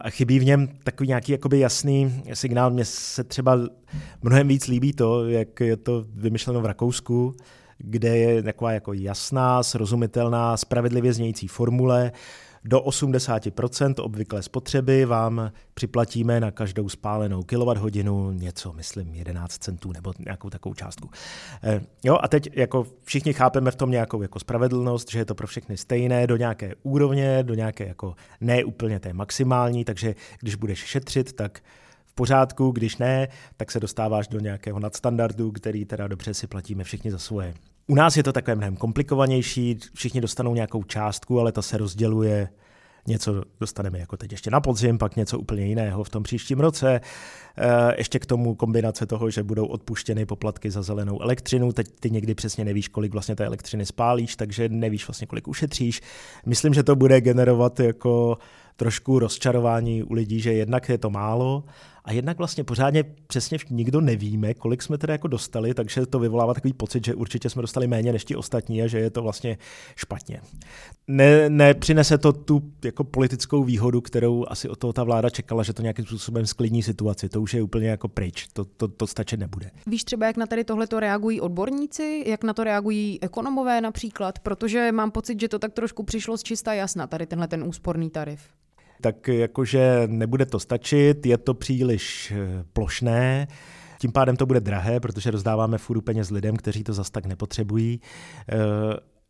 a 0.00 0.10
chybí 0.10 0.38
v 0.38 0.44
něm 0.44 0.68
takový 0.84 1.08
nějaký 1.08 1.32
jakoby 1.32 1.58
jasný 1.58 2.22
signál. 2.34 2.70
Mně 2.70 2.84
se 2.84 3.24
třeba 3.24 3.58
mnohem 4.22 4.48
víc 4.48 4.66
líbí 4.66 4.92
to, 4.92 5.28
jak 5.28 5.60
je 5.60 5.76
to 5.76 6.04
vymyšleno 6.14 6.60
v 6.60 6.66
Rakousku, 6.66 7.36
kde 7.78 8.16
je 8.16 8.42
taková 8.42 8.72
jako 8.72 8.92
jasná, 8.92 9.62
srozumitelná, 9.62 10.56
spravedlivě 10.56 11.12
znějící 11.12 11.48
formule, 11.48 12.12
do 12.64 12.80
80% 12.80 13.94
obvyklé 13.98 14.42
spotřeby 14.42 15.04
vám 15.04 15.52
připlatíme 15.74 16.40
na 16.40 16.50
každou 16.50 16.88
spálenou 16.88 17.42
kWh 17.42 18.04
něco, 18.32 18.72
myslím, 18.72 19.14
11 19.14 19.58
centů 19.58 19.92
nebo 19.92 20.12
nějakou 20.18 20.50
takovou 20.50 20.74
částku. 20.74 21.10
Eh, 21.62 21.80
jo, 22.04 22.18
a 22.22 22.28
teď 22.28 22.50
jako 22.56 22.86
všichni 23.04 23.32
chápeme 23.32 23.70
v 23.70 23.76
tom 23.76 23.90
nějakou 23.90 24.22
jako 24.22 24.38
spravedlnost, 24.38 25.10
že 25.10 25.18
je 25.18 25.24
to 25.24 25.34
pro 25.34 25.46
všechny 25.46 25.76
stejné 25.76 26.26
do 26.26 26.36
nějaké 26.36 26.74
úrovně, 26.82 27.42
do 27.42 27.54
nějaké 27.54 27.86
jako 27.86 28.14
ne 28.40 28.64
úplně 28.64 29.00
té 29.00 29.12
maximální, 29.12 29.84
takže 29.84 30.14
když 30.40 30.54
budeš 30.54 30.78
šetřit, 30.78 31.32
tak 31.32 31.60
v 32.04 32.14
pořádku, 32.14 32.70
když 32.70 32.96
ne, 32.96 33.28
tak 33.56 33.70
se 33.70 33.80
dostáváš 33.80 34.28
do 34.28 34.40
nějakého 34.40 34.78
nadstandardu, 34.80 35.52
který 35.52 35.84
teda 35.84 36.08
dobře 36.08 36.34
si 36.34 36.46
platíme 36.46 36.84
všichni 36.84 37.10
za 37.10 37.18
svoje. 37.18 37.54
U 37.86 37.94
nás 37.94 38.16
je 38.16 38.22
to 38.22 38.32
takové 38.32 38.54
mnohem 38.54 38.76
komplikovanější, 38.76 39.78
všichni 39.94 40.20
dostanou 40.20 40.54
nějakou 40.54 40.82
částku, 40.82 41.40
ale 41.40 41.52
ta 41.52 41.62
se 41.62 41.78
rozděluje 41.78 42.48
něco 43.06 43.42
dostaneme 43.60 43.98
jako 43.98 44.16
teď 44.16 44.32
ještě 44.32 44.50
na 44.50 44.60
podzim, 44.60 44.98
pak 44.98 45.16
něco 45.16 45.38
úplně 45.38 45.66
jiného 45.66 46.04
v 46.04 46.08
tom 46.08 46.22
příštím 46.22 46.60
roce. 46.60 47.00
Eh, 47.58 47.94
ještě 47.98 48.18
k 48.18 48.26
tomu 48.26 48.54
kombinace 48.54 49.06
toho, 49.06 49.30
že 49.30 49.42
budou 49.42 49.66
odpuštěny 49.66 50.26
poplatky 50.26 50.70
za 50.70 50.82
zelenou 50.82 51.22
elektřinu. 51.22 51.72
Teď 51.72 51.86
ty 52.00 52.10
někdy 52.10 52.34
přesně 52.34 52.64
nevíš, 52.64 52.88
kolik 52.88 53.12
vlastně 53.12 53.36
té 53.36 53.46
elektřiny 53.46 53.86
spálíš, 53.86 54.36
takže 54.36 54.68
nevíš 54.68 55.08
vlastně, 55.08 55.26
kolik 55.26 55.48
ušetříš. 55.48 56.00
Myslím, 56.46 56.74
že 56.74 56.82
to 56.82 56.96
bude 56.96 57.20
generovat 57.20 57.80
jako 57.80 58.38
trošku 58.76 59.18
rozčarování 59.18 60.02
u 60.02 60.12
lidí, 60.12 60.40
že 60.40 60.52
jednak 60.52 60.88
je 60.88 60.98
to 60.98 61.10
málo 61.10 61.64
a 62.04 62.12
jednak 62.12 62.38
vlastně 62.38 62.64
pořádně 62.64 63.04
přesně 63.26 63.58
nikdo 63.70 64.00
nevíme, 64.00 64.54
kolik 64.54 64.82
jsme 64.82 64.98
teda 64.98 65.12
jako 65.12 65.28
dostali, 65.28 65.74
takže 65.74 66.06
to 66.06 66.18
vyvolává 66.18 66.54
takový 66.54 66.72
pocit, 66.72 67.04
že 67.04 67.14
určitě 67.14 67.50
jsme 67.50 67.62
dostali 67.62 67.86
méně 67.86 68.12
než 68.12 68.24
ti 68.24 68.36
ostatní 68.36 68.82
a 68.82 68.86
že 68.86 68.98
je 68.98 69.10
to 69.10 69.22
vlastně 69.22 69.58
špatně. 69.96 70.40
Ne, 71.06 71.50
nepřinese 71.50 72.18
to 72.18 72.32
tu 72.32 72.62
jako 72.84 73.04
politickou 73.04 73.64
výhodu, 73.64 74.00
kterou 74.00 74.44
asi 74.48 74.68
od 74.68 74.78
toho 74.78 74.92
ta 74.92 75.04
vláda 75.04 75.30
čekala, 75.30 75.62
že 75.62 75.72
to 75.72 75.82
nějakým 75.82 76.06
způsobem 76.06 76.46
sklidní 76.46 76.82
situaci. 76.82 77.28
To 77.28 77.42
už 77.42 77.54
je 77.54 77.62
úplně 77.62 77.88
jako 77.88 78.08
pryč, 78.08 78.48
to, 78.52 78.64
to, 78.64 78.88
to 78.88 79.06
stačit 79.06 79.40
nebude. 79.40 79.70
Víš 79.86 80.04
třeba, 80.04 80.26
jak 80.26 80.36
na 80.36 80.46
tady 80.46 80.64
tohle 80.64 80.86
to 80.86 81.00
reagují 81.00 81.40
odborníci, 81.40 82.24
jak 82.26 82.44
na 82.44 82.54
to 82.54 82.64
reagují 82.64 83.18
ekonomové 83.22 83.80
například, 83.80 84.38
protože 84.38 84.92
mám 84.92 85.10
pocit, 85.10 85.40
že 85.40 85.48
to 85.48 85.58
tak 85.58 85.72
trošku 85.72 86.02
přišlo 86.02 86.36
z 86.36 86.42
čista 86.42 86.74
jasna, 86.74 87.06
tady 87.06 87.26
tenhle 87.26 87.48
ten 87.48 87.64
úsporný 87.64 88.10
tarif 88.10 88.40
tak 89.02 89.28
jakože 89.28 90.02
nebude 90.06 90.46
to 90.46 90.60
stačit, 90.60 91.26
je 91.26 91.38
to 91.38 91.54
příliš 91.54 92.30
eh, 92.36 92.64
plošné, 92.72 93.48
tím 93.98 94.12
pádem 94.12 94.36
to 94.36 94.46
bude 94.46 94.60
drahé, 94.60 95.00
protože 95.00 95.30
rozdáváme 95.30 95.78
fůru 95.78 96.00
peněz 96.00 96.30
lidem, 96.30 96.56
kteří 96.56 96.84
to 96.84 96.92
zas 96.92 97.10
tak 97.10 97.26
nepotřebují, 97.26 98.00
eh, 98.48 98.56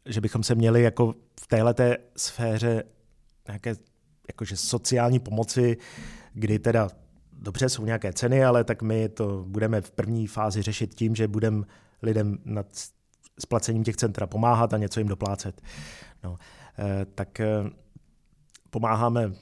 že 0.06 0.20
bychom 0.20 0.42
se 0.42 0.54
měli 0.54 0.82
jako 0.82 1.14
v 1.40 1.46
téhleté 1.46 1.96
sféře 2.16 2.84
nějaké 3.48 3.74
jakože 4.28 4.56
sociální 4.56 5.18
pomoci, 5.18 5.76
kdy 6.34 6.58
teda 6.58 6.88
dobře 7.32 7.68
jsou 7.68 7.84
nějaké 7.84 8.12
ceny, 8.12 8.44
ale 8.44 8.64
tak 8.64 8.82
my 8.82 9.08
to 9.08 9.44
budeme 9.48 9.80
v 9.80 9.90
první 9.90 10.26
fázi 10.26 10.62
řešit 10.62 10.94
tím, 10.94 11.14
že 11.14 11.28
budeme 11.28 11.64
lidem 12.02 12.38
nad 12.44 12.66
splacením 13.38 13.84
těch 13.84 13.96
centra 13.96 14.26
pomáhat 14.26 14.74
a 14.74 14.78
něco 14.78 15.00
jim 15.00 15.08
doplácet. 15.08 15.62
No, 16.24 16.38
eh, 16.78 17.06
tak 17.14 17.40
pomáháme 18.70 19.32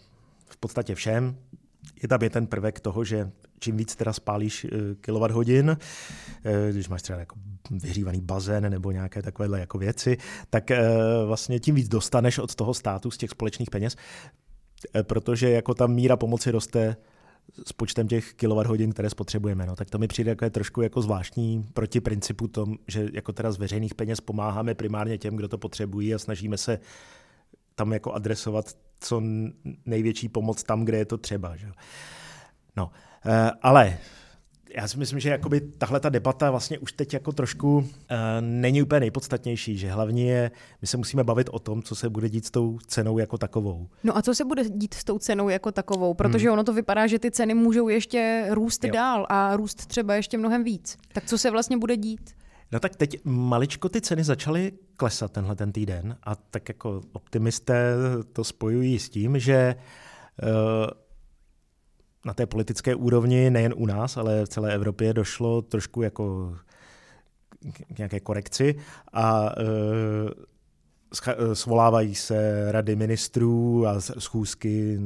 podstatě 0.60 0.94
všem. 0.94 1.36
Je 2.02 2.08
tam 2.08 2.22
je 2.22 2.30
ten 2.30 2.46
prvek 2.46 2.80
toho, 2.80 3.04
že 3.04 3.30
čím 3.60 3.76
víc 3.76 3.96
teda 3.96 4.12
spálíš 4.12 4.66
kWh, 5.00 5.76
eh, 6.44 6.72
když 6.72 6.88
máš 6.88 7.02
třeba 7.02 7.18
jako 7.18 7.36
vyhřívaný 7.70 8.20
bazén 8.20 8.70
nebo 8.70 8.90
nějaké 8.90 9.22
takovéhle 9.22 9.60
jako 9.60 9.78
věci, 9.78 10.16
tak 10.50 10.70
eh, 10.70 10.82
vlastně 11.26 11.60
tím 11.60 11.74
víc 11.74 11.88
dostaneš 11.88 12.38
od 12.38 12.54
toho 12.54 12.74
státu 12.74 13.10
z 13.10 13.18
těch 13.18 13.30
společných 13.30 13.70
peněz, 13.70 13.96
eh, 14.94 15.02
protože 15.02 15.50
jako 15.50 15.74
ta 15.74 15.86
míra 15.86 16.16
pomoci 16.16 16.50
roste 16.50 16.96
s 17.66 17.72
počtem 17.72 18.08
těch 18.08 18.34
kWh, 18.34 18.92
které 18.92 19.10
spotřebujeme. 19.10 19.66
No, 19.66 19.76
tak 19.76 19.90
to 19.90 19.98
mi 19.98 20.08
přijde 20.08 20.30
jako 20.30 20.44
je 20.44 20.50
trošku 20.50 20.82
jako 20.82 21.02
zvláštní 21.02 21.64
proti 21.72 22.00
principu 22.00 22.48
tom, 22.48 22.76
že 22.88 23.08
jako 23.12 23.32
teda 23.32 23.52
z 23.52 23.58
veřejných 23.58 23.94
peněz 23.94 24.20
pomáháme 24.20 24.74
primárně 24.74 25.18
těm, 25.18 25.36
kdo 25.36 25.48
to 25.48 25.58
potřebují 25.58 26.14
a 26.14 26.18
snažíme 26.18 26.58
se 26.58 26.80
tam 27.74 27.92
jako 27.92 28.12
adresovat 28.12 28.74
co 29.00 29.22
největší 29.86 30.28
pomoc 30.28 30.62
tam, 30.62 30.84
kde 30.84 30.98
je 30.98 31.04
to 31.04 31.18
třeba. 31.18 31.56
Že? 31.56 31.66
No, 32.76 32.90
eh, 33.26 33.50
ale 33.62 33.98
já 34.76 34.88
si 34.88 34.98
myslím, 34.98 35.20
že 35.20 35.28
jakoby 35.28 35.60
tahle 35.60 36.00
ta 36.00 36.08
debata 36.08 36.50
vlastně 36.50 36.78
už 36.78 36.92
teď 36.92 37.14
jako 37.14 37.32
trošku 37.32 37.76
uh, 37.76 37.84
není 38.40 38.82
úplně 38.82 39.00
nejpodstatnější, 39.00 39.78
že 39.78 39.90
hlavně 39.90 40.32
je, 40.32 40.50
my 40.82 40.88
se 40.88 40.96
musíme 40.96 41.24
bavit 41.24 41.48
o 41.52 41.58
tom, 41.58 41.82
co 41.82 41.94
se 41.94 42.10
bude 42.10 42.28
dít 42.28 42.46
s 42.46 42.50
tou 42.50 42.78
cenou 42.86 43.18
jako 43.18 43.38
takovou. 43.38 43.88
No 44.04 44.16
a 44.16 44.22
co 44.22 44.34
se 44.34 44.44
bude 44.44 44.64
dít 44.68 44.94
s 44.94 45.04
tou 45.04 45.18
cenou 45.18 45.48
jako 45.48 45.72
takovou, 45.72 46.14
protože 46.14 46.48
hmm. 46.48 46.52
ono 46.52 46.64
to 46.64 46.72
vypadá, 46.72 47.06
že 47.06 47.18
ty 47.18 47.30
ceny 47.30 47.54
můžou 47.54 47.88
ještě 47.88 48.46
růst 48.50 48.84
jo. 48.84 48.90
dál 48.92 49.26
a 49.28 49.56
růst 49.56 49.86
třeba 49.86 50.14
ještě 50.14 50.38
mnohem 50.38 50.64
víc. 50.64 50.96
Tak 51.12 51.24
co 51.24 51.38
se 51.38 51.50
vlastně 51.50 51.76
bude 51.76 51.96
dít? 51.96 52.30
No 52.72 52.80
tak 52.80 52.96
teď 52.96 53.24
maličko 53.24 53.88
ty 53.88 54.00
ceny 54.00 54.24
začaly 54.24 54.72
klesat 54.96 55.32
tenhle 55.32 55.56
ten 55.56 55.72
týden 55.72 56.16
a 56.22 56.34
tak 56.34 56.68
jako 56.68 57.02
optimisté 57.12 57.94
to 58.32 58.44
spojují 58.44 58.98
s 58.98 59.08
tím, 59.08 59.38
že 59.38 59.74
uh, 60.42 60.48
na 62.24 62.34
té 62.34 62.46
politické 62.46 62.94
úrovni, 62.94 63.50
nejen 63.50 63.74
u 63.76 63.86
nás, 63.86 64.16
ale 64.16 64.44
v 64.44 64.48
celé 64.48 64.74
Evropě 64.74 65.14
došlo 65.14 65.62
trošku 65.62 66.02
jako 66.02 66.56
k 67.94 67.98
nějaké 67.98 68.20
korekci 68.20 68.74
a 69.12 69.56
uh, 69.56 69.66
svolávají 71.52 72.14
se 72.14 72.66
rady 72.72 72.96
ministrů 72.96 73.86
a 73.86 74.00
schůzky 74.00 74.98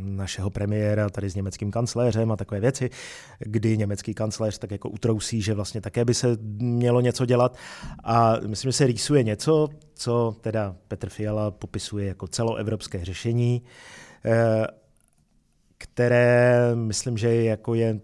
našeho 0.00 0.50
premiéra 0.50 1.10
tady 1.10 1.30
s 1.30 1.34
německým 1.34 1.70
kancléřem 1.70 2.32
a 2.32 2.36
takové 2.36 2.60
věci, 2.60 2.90
kdy 3.38 3.78
německý 3.78 4.14
kancléř 4.14 4.58
tak 4.58 4.70
jako 4.70 4.88
utrousí, 4.88 5.42
že 5.42 5.54
vlastně 5.54 5.80
také 5.80 6.04
by 6.04 6.14
se 6.14 6.36
mělo 6.58 7.00
něco 7.00 7.26
dělat. 7.26 7.56
A 8.04 8.36
myslím, 8.46 8.68
že 8.68 8.76
se 8.76 8.86
rýsuje 8.86 9.22
něco, 9.22 9.68
co 9.94 10.36
teda 10.40 10.76
Petr 10.88 11.08
Fiala 11.08 11.50
popisuje 11.50 12.06
jako 12.06 12.26
celoevropské 12.26 13.04
řešení, 13.04 13.62
eh, 14.24 14.66
které 15.78 16.70
myslím, 16.74 17.18
že 17.18 17.34
jako 17.34 17.74
je 17.74 18.00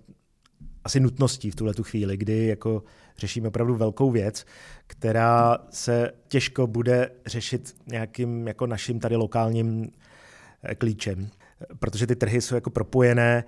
asi 0.84 1.00
nutností 1.00 1.50
v 1.50 1.54
tuhle 1.54 1.74
tu 1.74 1.82
chvíli, 1.82 2.16
kdy 2.16 2.46
jako 2.46 2.82
řešíme 3.18 3.48
opravdu 3.48 3.74
velkou 3.74 4.10
věc, 4.10 4.46
která 4.86 5.58
se 5.70 6.10
těžko 6.28 6.66
bude 6.66 7.10
řešit 7.26 7.76
nějakým 7.86 8.48
jako 8.48 8.66
naším 8.66 9.00
tady 9.00 9.16
lokálním 9.16 9.90
eh, 10.62 10.74
klíčem, 10.74 11.28
protože 11.78 12.06
ty 12.06 12.16
trhy 12.16 12.40
jsou 12.40 12.54
jako 12.54 12.70
propojené 12.70 13.44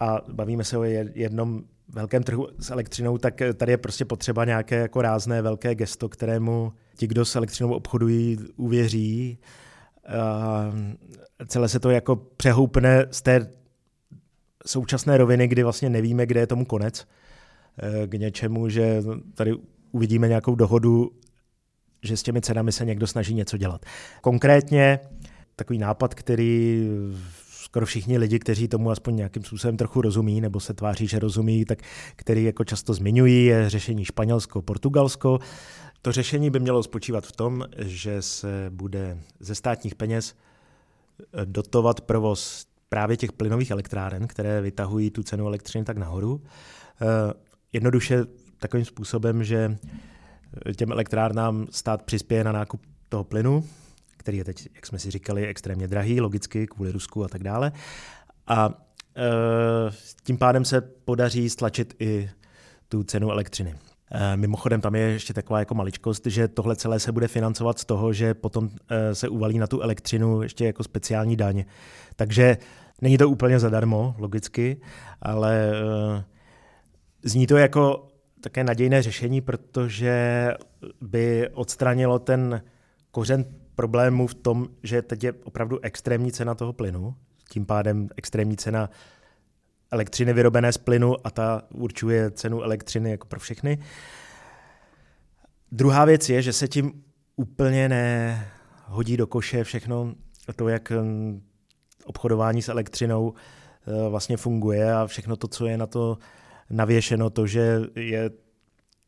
a 0.00 0.20
bavíme 0.32 0.64
se 0.64 0.78
o 0.78 0.84
jednom 0.84 1.62
velkém 1.88 2.22
trhu 2.22 2.48
s 2.58 2.70
elektřinou, 2.70 3.18
tak 3.18 3.40
eh, 3.42 3.52
tady 3.52 3.72
je 3.72 3.78
prostě 3.78 4.04
potřeba 4.04 4.44
nějaké 4.44 4.76
jako 4.76 5.02
rázné 5.02 5.42
velké 5.42 5.74
gesto, 5.74 6.08
kterému 6.08 6.72
ti, 6.96 7.06
kdo 7.06 7.24
s 7.24 7.36
elektřinou 7.36 7.74
obchodují, 7.74 8.38
uvěří. 8.56 9.38
A 10.18 10.72
celé 11.46 11.68
se 11.68 11.80
to 11.80 11.90
jako 11.90 12.16
přehoupne 12.16 13.06
z 13.10 13.22
té 13.22 13.52
současné 14.66 15.16
roviny, 15.16 15.48
kdy 15.48 15.62
vlastně 15.62 15.90
nevíme, 15.90 16.26
kde 16.26 16.40
je 16.40 16.46
tomu 16.46 16.64
konec, 16.64 17.06
k 18.06 18.14
něčemu, 18.14 18.68
že 18.68 19.02
tady 19.34 19.54
uvidíme 19.92 20.28
nějakou 20.28 20.54
dohodu, 20.54 21.10
že 22.02 22.16
s 22.16 22.22
těmi 22.22 22.40
cenami 22.40 22.72
se 22.72 22.84
někdo 22.84 23.06
snaží 23.06 23.34
něco 23.34 23.56
dělat. 23.56 23.86
Konkrétně 24.20 24.98
takový 25.56 25.78
nápad, 25.78 26.14
který 26.14 26.88
skoro 27.50 27.86
všichni 27.86 28.18
lidi, 28.18 28.38
kteří 28.38 28.68
tomu 28.68 28.90
aspoň 28.90 29.16
nějakým 29.16 29.44
způsobem 29.44 29.76
trochu 29.76 30.00
rozumí, 30.00 30.40
nebo 30.40 30.60
se 30.60 30.74
tváří, 30.74 31.06
že 31.06 31.18
rozumí, 31.18 31.64
tak 31.64 31.78
který 32.16 32.44
jako 32.44 32.64
často 32.64 32.94
zmiňují, 32.94 33.46
je 33.46 33.70
řešení 33.70 34.04
Španělsko-Portugalsko. 34.04 35.38
To 36.02 36.12
řešení 36.12 36.50
by 36.50 36.60
mělo 36.60 36.82
spočívat 36.82 37.26
v 37.26 37.32
tom, 37.32 37.64
že 37.78 38.22
se 38.22 38.66
bude 38.70 39.18
ze 39.40 39.54
státních 39.54 39.94
peněz 39.94 40.34
dotovat 41.44 42.00
provoz 42.00 42.66
právě 42.88 43.16
těch 43.16 43.32
plynových 43.32 43.70
elektráren, 43.70 44.26
které 44.26 44.60
vytahují 44.60 45.10
tu 45.10 45.22
cenu 45.22 45.46
elektřiny 45.46 45.84
tak 45.84 45.96
nahoru. 45.96 46.42
Eh, 47.72 47.76
jednoduše 47.76 48.24
takovým 48.58 48.84
způsobem, 48.84 49.44
že 49.44 49.78
těm 50.76 50.92
elektrárnám 50.92 51.66
stát 51.70 52.02
přispěje 52.02 52.44
na 52.44 52.52
nákup 52.52 52.82
toho 53.08 53.24
plynu, 53.24 53.64
který 54.16 54.38
je 54.38 54.44
teď, 54.44 54.68
jak 54.74 54.86
jsme 54.86 54.98
si 54.98 55.10
říkali, 55.10 55.46
extrémně 55.46 55.88
drahý, 55.88 56.20
logicky, 56.20 56.66
kvůli 56.66 56.92
Rusku 56.92 57.24
a 57.24 57.28
tak 57.28 57.42
dále. 57.42 57.72
A 58.46 58.84
e, 59.16 59.22
tím 60.24 60.38
pádem 60.38 60.64
se 60.64 60.80
podaří 60.80 61.50
stlačit 61.50 61.94
i 61.98 62.30
tu 62.88 63.04
cenu 63.04 63.30
elektřiny. 63.30 63.74
Eh, 64.14 64.36
mimochodem 64.36 64.80
tam 64.80 64.94
je 64.94 65.02
ještě 65.02 65.34
taková 65.34 65.58
jako 65.58 65.74
maličkost, 65.74 66.26
že 66.26 66.48
tohle 66.48 66.76
celé 66.76 67.00
se 67.00 67.12
bude 67.12 67.28
financovat 67.28 67.78
z 67.78 67.84
toho, 67.84 68.12
že 68.12 68.34
potom 68.34 68.70
eh, 68.90 69.14
se 69.14 69.28
uvalí 69.28 69.58
na 69.58 69.66
tu 69.66 69.80
elektřinu 69.80 70.42
ještě 70.42 70.66
jako 70.66 70.84
speciální 70.84 71.36
daň. 71.36 71.64
Takže 72.16 72.56
není 73.00 73.18
to 73.18 73.28
úplně 73.28 73.58
zadarmo, 73.58 74.14
logicky, 74.18 74.80
ale 75.22 75.72
eh, 75.72 76.24
zní 77.22 77.46
to 77.46 77.56
jako 77.56 78.08
také 78.40 78.64
nadějné 78.64 79.02
řešení, 79.02 79.40
protože 79.40 80.48
by 81.00 81.48
odstranilo 81.48 82.18
ten 82.18 82.62
kořen 83.10 83.44
problému 83.74 84.26
v 84.26 84.34
tom, 84.34 84.68
že 84.82 85.02
teď 85.02 85.24
je 85.24 85.32
opravdu 85.32 85.78
extrémní 85.82 86.32
cena 86.32 86.54
toho 86.54 86.72
plynu, 86.72 87.14
tím 87.48 87.66
pádem 87.66 88.08
extrémní 88.16 88.56
cena 88.56 88.90
elektřiny 89.90 90.32
vyrobené 90.32 90.72
z 90.72 90.78
plynu 90.78 91.26
a 91.26 91.30
ta 91.30 91.62
určuje 91.74 92.30
cenu 92.30 92.62
elektřiny 92.62 93.10
jako 93.10 93.26
pro 93.26 93.40
všechny. 93.40 93.78
Druhá 95.72 96.04
věc 96.04 96.28
je, 96.28 96.42
že 96.42 96.52
se 96.52 96.68
tím 96.68 97.04
úplně 97.36 97.88
nehodí 97.88 99.16
do 99.16 99.26
koše 99.26 99.64
všechno 99.64 100.14
to, 100.56 100.68
jak 100.68 100.90
hm, 100.90 101.42
obchodování 102.04 102.62
s 102.62 102.68
elektřinou 102.68 103.34
eh, 103.86 104.08
vlastně 104.08 104.36
funguje 104.36 104.94
a 104.94 105.06
všechno 105.06 105.36
to, 105.36 105.48
co 105.48 105.66
je 105.66 105.78
na 105.78 105.86
to 105.86 106.18
navěšeno, 106.72 107.30
to, 107.30 107.46
že 107.46 107.80
je, 107.96 108.30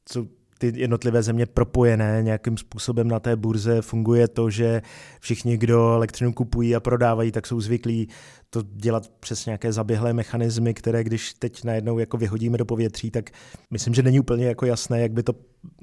co 0.05 0.27
ty 0.59 0.81
jednotlivé 0.81 1.23
země 1.23 1.47
propojené 1.47 2.23
nějakým 2.23 2.57
způsobem 2.57 3.09
na 3.09 3.21
té 3.21 3.37
burze. 3.37 3.83
Funguje 3.83 4.29
to, 4.29 4.51
že 4.51 4.83
všichni, 5.21 5.57
kdo 5.57 5.93
elektřinu 5.93 6.33
kupují 6.33 6.77
a 6.77 6.81
prodávají, 6.81 7.33
tak 7.33 7.47
jsou 7.47 7.61
zvyklí 7.61 8.09
to 8.51 8.63
dělat 8.63 9.09
přes 9.21 9.47
nějaké 9.47 9.73
zaběhlé 9.73 10.13
mechanismy, 10.13 10.75
které 10.75 11.05
když 11.05 11.35
teď 11.35 11.65
najednou 11.65 11.99
jako 11.99 12.17
vyhodíme 12.17 12.59
do 12.59 12.65
povětří, 12.65 13.11
tak 13.11 13.31
myslím, 13.71 13.95
že 13.95 14.03
není 14.03 14.21
úplně 14.21 14.47
jako 14.47 14.67
jasné, 14.67 15.01
jak 15.01 15.13
by 15.13 15.23
to 15.23 15.33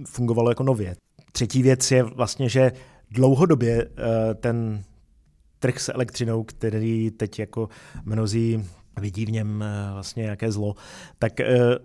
fungovalo 0.06 0.52
jako 0.52 0.64
nově. 0.64 0.96
Třetí 1.32 1.64
věc 1.64 1.92
je 1.92 2.04
vlastně, 2.04 2.50
že 2.50 2.72
dlouhodobě 3.12 3.86
eh, 3.86 4.34
ten 4.36 4.84
trh 5.60 5.80
s 5.80 5.94
elektřinou, 5.94 6.44
který 6.44 7.12
teď 7.12 7.40
jako 7.40 7.70
mnozí 8.06 8.66
vidí 9.02 9.26
v 9.26 9.32
něm 9.32 9.64
eh, 9.64 9.94
vlastně 9.94 10.24
nějaké 10.24 10.52
zlo, 10.52 10.76
tak 11.20 11.40
eh, 11.40 11.78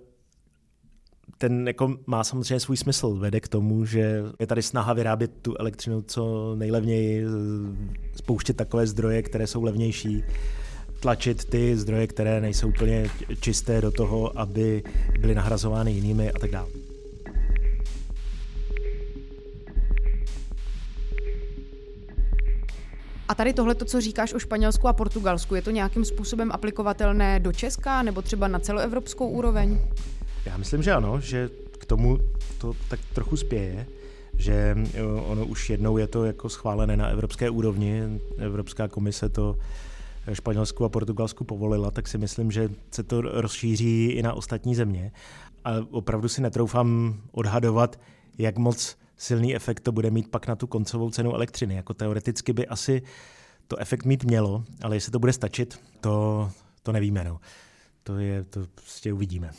ten 1.38 1.68
jako 1.68 1.96
má 2.06 2.24
samozřejmě 2.24 2.60
svůj 2.60 2.76
smysl. 2.76 3.14
Vede 3.14 3.40
k 3.40 3.48
tomu, 3.48 3.84
že 3.84 4.22
je 4.40 4.46
tady 4.46 4.62
snaha 4.62 4.92
vyrábět 4.92 5.30
tu 5.42 5.54
elektřinu 5.56 6.02
co 6.02 6.54
nejlevněji, 6.54 7.24
spouštět 8.16 8.56
takové 8.56 8.86
zdroje, 8.86 9.22
které 9.22 9.46
jsou 9.46 9.62
levnější, 9.62 10.24
tlačit 11.00 11.44
ty 11.44 11.76
zdroje, 11.76 12.06
které 12.06 12.40
nejsou 12.40 12.68
úplně 12.68 13.10
čisté 13.40 13.80
do 13.80 13.90
toho, 13.90 14.38
aby 14.38 14.82
byly 15.20 15.34
nahrazovány 15.34 15.92
jinými 15.92 16.30
a 16.30 16.38
tak 16.38 16.50
dále. 16.50 16.85
A 23.28 23.34
tady 23.34 23.52
tohle, 23.52 23.74
co 23.74 24.00
říkáš 24.00 24.34
o 24.34 24.38
Španělsku 24.38 24.88
a 24.88 24.92
Portugalsku, 24.92 25.54
je 25.54 25.62
to 25.62 25.70
nějakým 25.70 26.04
způsobem 26.04 26.52
aplikovatelné 26.52 27.40
do 27.40 27.52
Česka 27.52 28.02
nebo 28.02 28.22
třeba 28.22 28.48
na 28.48 28.58
celoevropskou 28.58 29.28
úroveň? 29.28 29.78
Já 30.46 30.56
myslím, 30.56 30.82
že 30.82 30.92
ano, 30.92 31.20
že 31.20 31.50
k 31.78 31.84
tomu 31.84 32.18
to 32.58 32.72
tak 32.88 33.00
trochu 33.14 33.36
spěje, 33.36 33.86
že 34.38 34.76
eh, 34.94 35.02
ono 35.02 35.46
už 35.46 35.70
jednou 35.70 35.98
je 35.98 36.06
to 36.06 36.24
jako 36.24 36.48
schválené 36.48 36.96
na 36.96 37.08
evropské 37.08 37.50
úrovni, 37.50 38.20
Evropská 38.38 38.88
komise 38.88 39.28
to 39.28 39.58
Španělsku 40.32 40.84
a 40.84 40.88
Portugalsku 40.88 41.44
povolila, 41.44 41.90
tak 41.90 42.08
si 42.08 42.18
myslím, 42.18 42.50
že 42.50 42.68
se 42.90 43.02
to 43.02 43.20
rozšíří 43.20 44.04
i 44.06 44.22
na 44.22 44.32
ostatní 44.32 44.74
země. 44.74 45.12
A 45.64 45.70
opravdu 45.90 46.28
si 46.28 46.42
netroufám 46.42 47.20
odhadovat, 47.32 48.00
jak 48.38 48.58
moc 48.58 48.96
silný 49.16 49.56
efekt 49.56 49.80
to 49.80 49.92
bude 49.92 50.10
mít 50.10 50.30
pak 50.30 50.46
na 50.46 50.56
tu 50.56 50.66
koncovou 50.66 51.10
cenu 51.10 51.34
elektřiny. 51.34 51.74
Jako 51.74 51.94
teoreticky 51.94 52.52
by 52.52 52.66
asi 52.66 53.02
to 53.68 53.76
efekt 53.76 54.04
mít 54.04 54.24
mělo, 54.24 54.64
ale 54.82 54.96
jestli 54.96 55.12
to 55.12 55.18
bude 55.18 55.32
stačit, 55.32 55.80
to, 56.00 56.50
to 56.82 56.92
nevíme. 56.92 57.24
No. 57.24 57.40
To, 58.02 58.18
je, 58.18 58.44
to 58.44 58.60
prostě 58.74 59.12
uvidíme. 59.12 59.50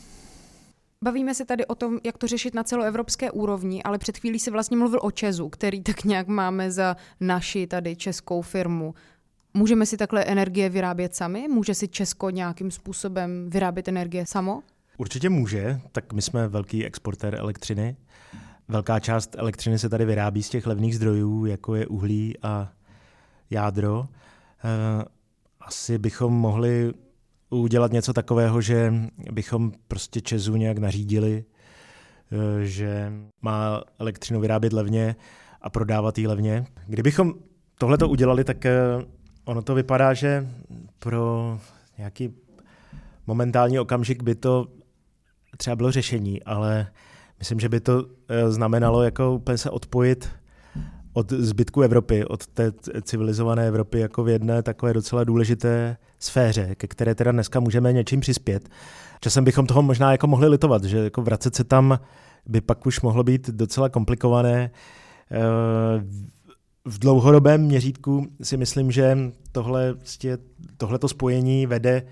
Bavíme 1.04 1.34
se 1.34 1.44
tady 1.44 1.66
o 1.66 1.74
tom, 1.74 1.98
jak 2.04 2.18
to 2.18 2.26
řešit 2.26 2.54
na 2.54 2.64
celoevropské 2.64 3.30
úrovni, 3.30 3.82
ale 3.82 3.98
před 3.98 4.18
chvílí 4.18 4.38
se 4.38 4.50
vlastně 4.50 4.76
mluvil 4.76 5.00
o 5.02 5.10
Česu, 5.10 5.48
který 5.48 5.82
tak 5.82 6.04
nějak 6.04 6.26
máme 6.26 6.70
za 6.70 6.96
naši 7.20 7.66
tady 7.66 7.96
českou 7.96 8.42
firmu. 8.42 8.94
Můžeme 9.54 9.86
si 9.86 9.96
takhle 9.96 10.24
energie 10.24 10.68
vyrábět 10.68 11.14
sami? 11.14 11.48
Může 11.48 11.74
si 11.74 11.88
Česko 11.88 12.30
nějakým 12.30 12.70
způsobem 12.70 13.50
vyrábět 13.50 13.88
energie 13.88 14.26
samo? 14.26 14.62
Určitě 14.96 15.28
může, 15.28 15.80
tak 15.92 16.12
my 16.12 16.22
jsme 16.22 16.48
velký 16.48 16.84
exportér 16.84 17.34
elektřiny. 17.34 17.96
Velká 18.68 19.00
část 19.00 19.36
elektřiny 19.38 19.78
se 19.78 19.88
tady 19.88 20.04
vyrábí 20.04 20.42
z 20.42 20.48
těch 20.48 20.66
levných 20.66 20.96
zdrojů, 20.96 21.46
jako 21.46 21.74
je 21.74 21.86
uhlí 21.86 22.34
a 22.42 22.72
jádro. 23.50 24.08
Eh, 24.64 25.04
asi 25.60 25.98
bychom 25.98 26.32
mohli 26.32 26.92
udělat 27.50 27.92
něco 27.92 28.12
takového, 28.12 28.60
že 28.60 28.92
bychom 29.32 29.72
prostě 29.88 30.20
Česu 30.20 30.56
nějak 30.56 30.78
nařídili, 30.78 31.44
eh, 32.32 32.64
že 32.64 33.12
má 33.42 33.82
elektřinu 33.98 34.40
vyrábět 34.40 34.72
levně 34.72 35.16
a 35.62 35.70
prodávat 35.70 36.18
ji 36.18 36.26
levně. 36.26 36.66
Kdybychom 36.86 37.34
tohle 37.78 37.98
to 37.98 38.08
udělali, 38.08 38.44
tak 38.44 38.66
eh, 38.66 38.74
ono 39.44 39.62
to 39.62 39.74
vypadá, 39.74 40.14
že 40.14 40.48
pro 40.98 41.58
nějaký 41.98 42.34
momentální 43.26 43.78
okamžik 43.78 44.22
by 44.22 44.34
to 44.34 44.66
třeba 45.56 45.76
bylo 45.76 45.92
řešení, 45.92 46.42
ale 46.42 46.86
myslím, 47.38 47.60
že 47.60 47.68
by 47.68 47.80
to 47.80 48.04
eh, 48.28 48.50
znamenalo 48.50 49.02
jako 49.02 49.34
úplně 49.34 49.58
se 49.58 49.70
odpojit 49.70 50.28
od 51.12 51.32
zbytku 51.32 51.82
Evropy, 51.82 52.24
od 52.24 52.46
té 52.46 52.72
civilizované 53.02 53.68
Evropy 53.68 54.00
jako 54.00 54.24
v 54.24 54.28
jedné 54.28 54.62
takové 54.62 54.92
docela 54.92 55.24
důležité 55.24 55.96
sféře, 56.18 56.74
ke 56.74 56.86
které 56.86 57.14
teda 57.14 57.32
dneska 57.32 57.60
můžeme 57.60 57.92
něčím 57.92 58.20
přispět. 58.20 58.68
Časem 59.20 59.44
bychom 59.44 59.66
toho 59.66 59.82
možná 59.82 60.12
jako 60.12 60.26
mohli 60.26 60.48
litovat, 60.48 60.84
že 60.84 60.98
jako 60.98 61.22
vracet 61.22 61.54
se 61.54 61.64
tam 61.64 61.98
by 62.46 62.60
pak 62.60 62.86
už 62.86 63.00
mohlo 63.00 63.24
být 63.24 63.50
docela 63.50 63.88
komplikované. 63.88 64.70
Eh, 65.30 65.38
v 66.84 66.98
dlouhodobém 66.98 67.60
měřítku 67.62 68.26
si 68.42 68.56
myslím, 68.56 68.90
že 68.90 69.18
tohle, 69.52 69.94
tohleto 70.76 71.08
spojení 71.08 71.66
vede, 71.66 72.02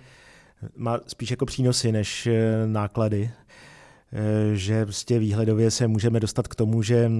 má 0.77 1.01
spíš 1.07 1.31
jako 1.31 1.47
přínosy 1.47 1.93
než 1.93 2.27
eh, 2.27 2.67
náklady. 2.67 3.31
Eh, 4.13 4.57
že 4.57 4.85
prostě 4.85 5.19
výhledově 5.19 5.71
se 5.71 5.89
můžeme 5.89 6.21
dostat 6.21 6.49
k 6.49 6.55
tomu, 6.55 6.83
že 6.83 7.11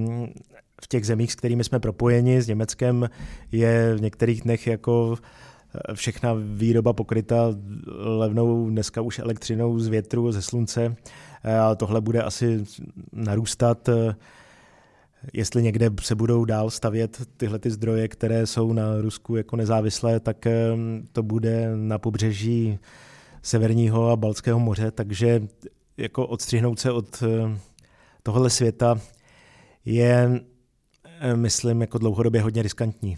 v 0.81 0.87
těch 0.87 1.05
zemích, 1.05 1.31
s 1.31 1.35
kterými 1.35 1.63
jsme 1.63 1.79
propojeni, 1.79 2.41
s 2.41 2.47
Německem, 2.47 3.09
je 3.51 3.95
v 3.95 4.01
některých 4.01 4.41
dnech 4.41 4.67
jako 4.67 5.15
eh, 5.15 5.93
všechna 5.93 6.35
výroba 6.53 6.93
pokryta 6.93 7.55
levnou 7.97 8.69
dneska 8.69 9.01
už 9.01 9.19
elektřinou 9.19 9.79
z 9.79 9.87
větru, 9.87 10.31
ze 10.31 10.41
slunce. 10.41 10.95
A 11.61 11.75
tohle 11.75 12.01
bude 12.01 12.23
asi 12.23 12.63
narůstat. 13.13 13.89
Jestli 15.33 15.63
někde 15.63 15.89
se 16.01 16.15
budou 16.15 16.45
dál 16.45 16.69
stavět 16.69 17.21
tyhle 17.37 17.59
ty 17.59 17.71
zdroje, 17.71 18.07
které 18.07 18.47
jsou 18.47 18.73
na 18.73 19.01
Rusku 19.01 19.35
jako 19.35 19.55
nezávislé, 19.55 20.19
tak 20.19 20.47
to 21.11 21.23
bude 21.23 21.71
na 21.75 21.97
pobřeží 21.97 22.79
Severního 23.41 24.09
a 24.09 24.15
Balckého 24.15 24.59
moře, 24.59 24.91
takže 24.91 25.41
jako 25.97 26.27
odstřihnout 26.27 26.79
se 26.79 26.91
od 26.91 27.23
eh, 27.23 27.59
tohle 28.23 28.49
světa 28.49 28.99
je, 29.85 30.41
eh, 31.19 31.35
myslím, 31.35 31.81
jako 31.81 31.97
dlouhodobě 31.97 32.41
hodně 32.41 32.61
riskantní. 32.61 33.17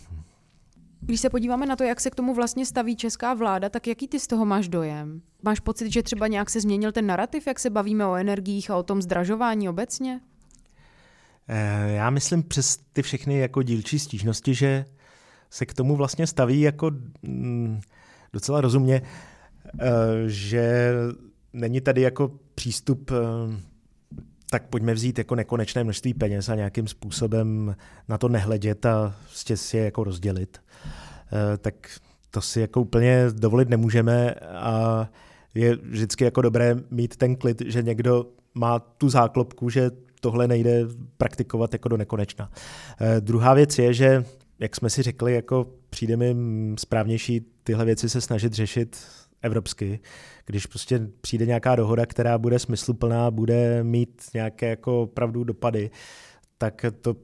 Když 1.01 1.21
se 1.21 1.29
podíváme 1.29 1.65
na 1.65 1.75
to, 1.75 1.83
jak 1.83 1.99
se 1.99 2.09
k 2.09 2.15
tomu 2.15 2.33
vlastně 2.33 2.65
staví 2.65 2.95
česká 2.95 3.33
vláda, 3.33 3.69
tak 3.69 3.87
jaký 3.87 4.07
ty 4.07 4.19
z 4.19 4.27
toho 4.27 4.45
máš 4.45 4.67
dojem? 4.67 5.21
Máš 5.43 5.59
pocit, 5.59 5.91
že 5.91 6.03
třeba 6.03 6.27
nějak 6.27 6.49
se 6.49 6.61
změnil 6.61 6.91
ten 6.91 7.05
narrativ, 7.05 7.47
jak 7.47 7.59
se 7.59 7.69
bavíme 7.69 8.05
o 8.05 8.15
energiích 8.15 8.71
a 8.71 8.77
o 8.77 8.83
tom 8.83 9.01
zdražování 9.01 9.69
obecně? 9.69 10.21
Eh, 11.47 11.91
já 11.91 12.09
myslím 12.09 12.43
přes 12.43 12.77
ty 12.93 13.01
všechny 13.01 13.39
jako 13.39 13.63
dílčí 13.63 13.99
stížnosti, 13.99 14.53
že 14.53 14.85
se 15.49 15.65
k 15.65 15.73
tomu 15.73 15.95
vlastně 15.95 16.27
staví 16.27 16.61
jako 16.61 16.91
mm, 17.21 17.81
docela 18.33 18.61
rozumně, 18.61 19.01
že 20.25 20.93
není 21.53 21.81
tady 21.81 22.01
jako 22.01 22.31
přístup, 22.55 23.11
eh, 23.11 23.15
tak 24.49 24.67
pojďme 24.67 24.93
vzít 24.93 25.17
jako 25.17 25.35
nekonečné 25.35 25.83
množství 25.83 26.13
peněz 26.13 26.49
a 26.49 26.55
nějakým 26.55 26.87
způsobem 26.87 27.75
na 28.07 28.17
to 28.17 28.29
nehledět 28.29 28.85
a 28.85 29.15
prostě 29.23 29.57
si 29.57 29.77
je 29.77 29.83
jako 29.83 30.03
rozdělit. 30.03 30.61
Eh, 31.33 31.57
tak 31.57 31.73
to 32.31 32.41
si 32.41 32.61
jako 32.61 32.81
úplně 32.81 33.25
dovolit 33.31 33.69
nemůžeme 33.69 34.33
a 34.33 35.09
je 35.53 35.75
vždycky 35.75 36.23
jako 36.23 36.41
dobré 36.41 36.75
mít 36.91 37.17
ten 37.17 37.35
klid, 37.35 37.61
že 37.65 37.81
někdo 37.81 38.25
má 38.53 38.79
tu 38.79 39.09
záklopku, 39.09 39.69
že 39.69 39.91
tohle 40.21 40.47
nejde 40.47 40.85
praktikovat 41.17 41.73
jako 41.73 41.89
do 41.89 41.97
nekonečna. 41.97 42.51
Eh, 43.01 43.21
druhá 43.21 43.53
věc 43.53 43.79
je, 43.79 43.93
že 43.93 44.25
jak 44.59 44.75
jsme 44.75 44.89
si 44.89 45.01
řekli, 45.01 45.33
jako 45.33 45.67
přijde 45.89 46.17
mi 46.17 46.35
správnější 46.79 47.45
tyhle 47.63 47.85
věci 47.85 48.09
se 48.09 48.21
snažit 48.21 48.53
řešit 48.53 48.97
evropsky, 49.41 49.99
když 50.45 50.65
prostě 50.65 51.01
přijde 51.21 51.45
nějaká 51.45 51.75
dohoda, 51.75 52.05
která 52.05 52.37
bude 52.37 52.59
smysluplná, 52.59 53.31
bude 53.31 53.83
mít 53.83 54.21
nějaké 54.33 54.69
jako 54.69 55.01
opravdu 55.01 55.43
dopady, 55.43 55.89
tak 56.57 56.85
to 57.01 57.15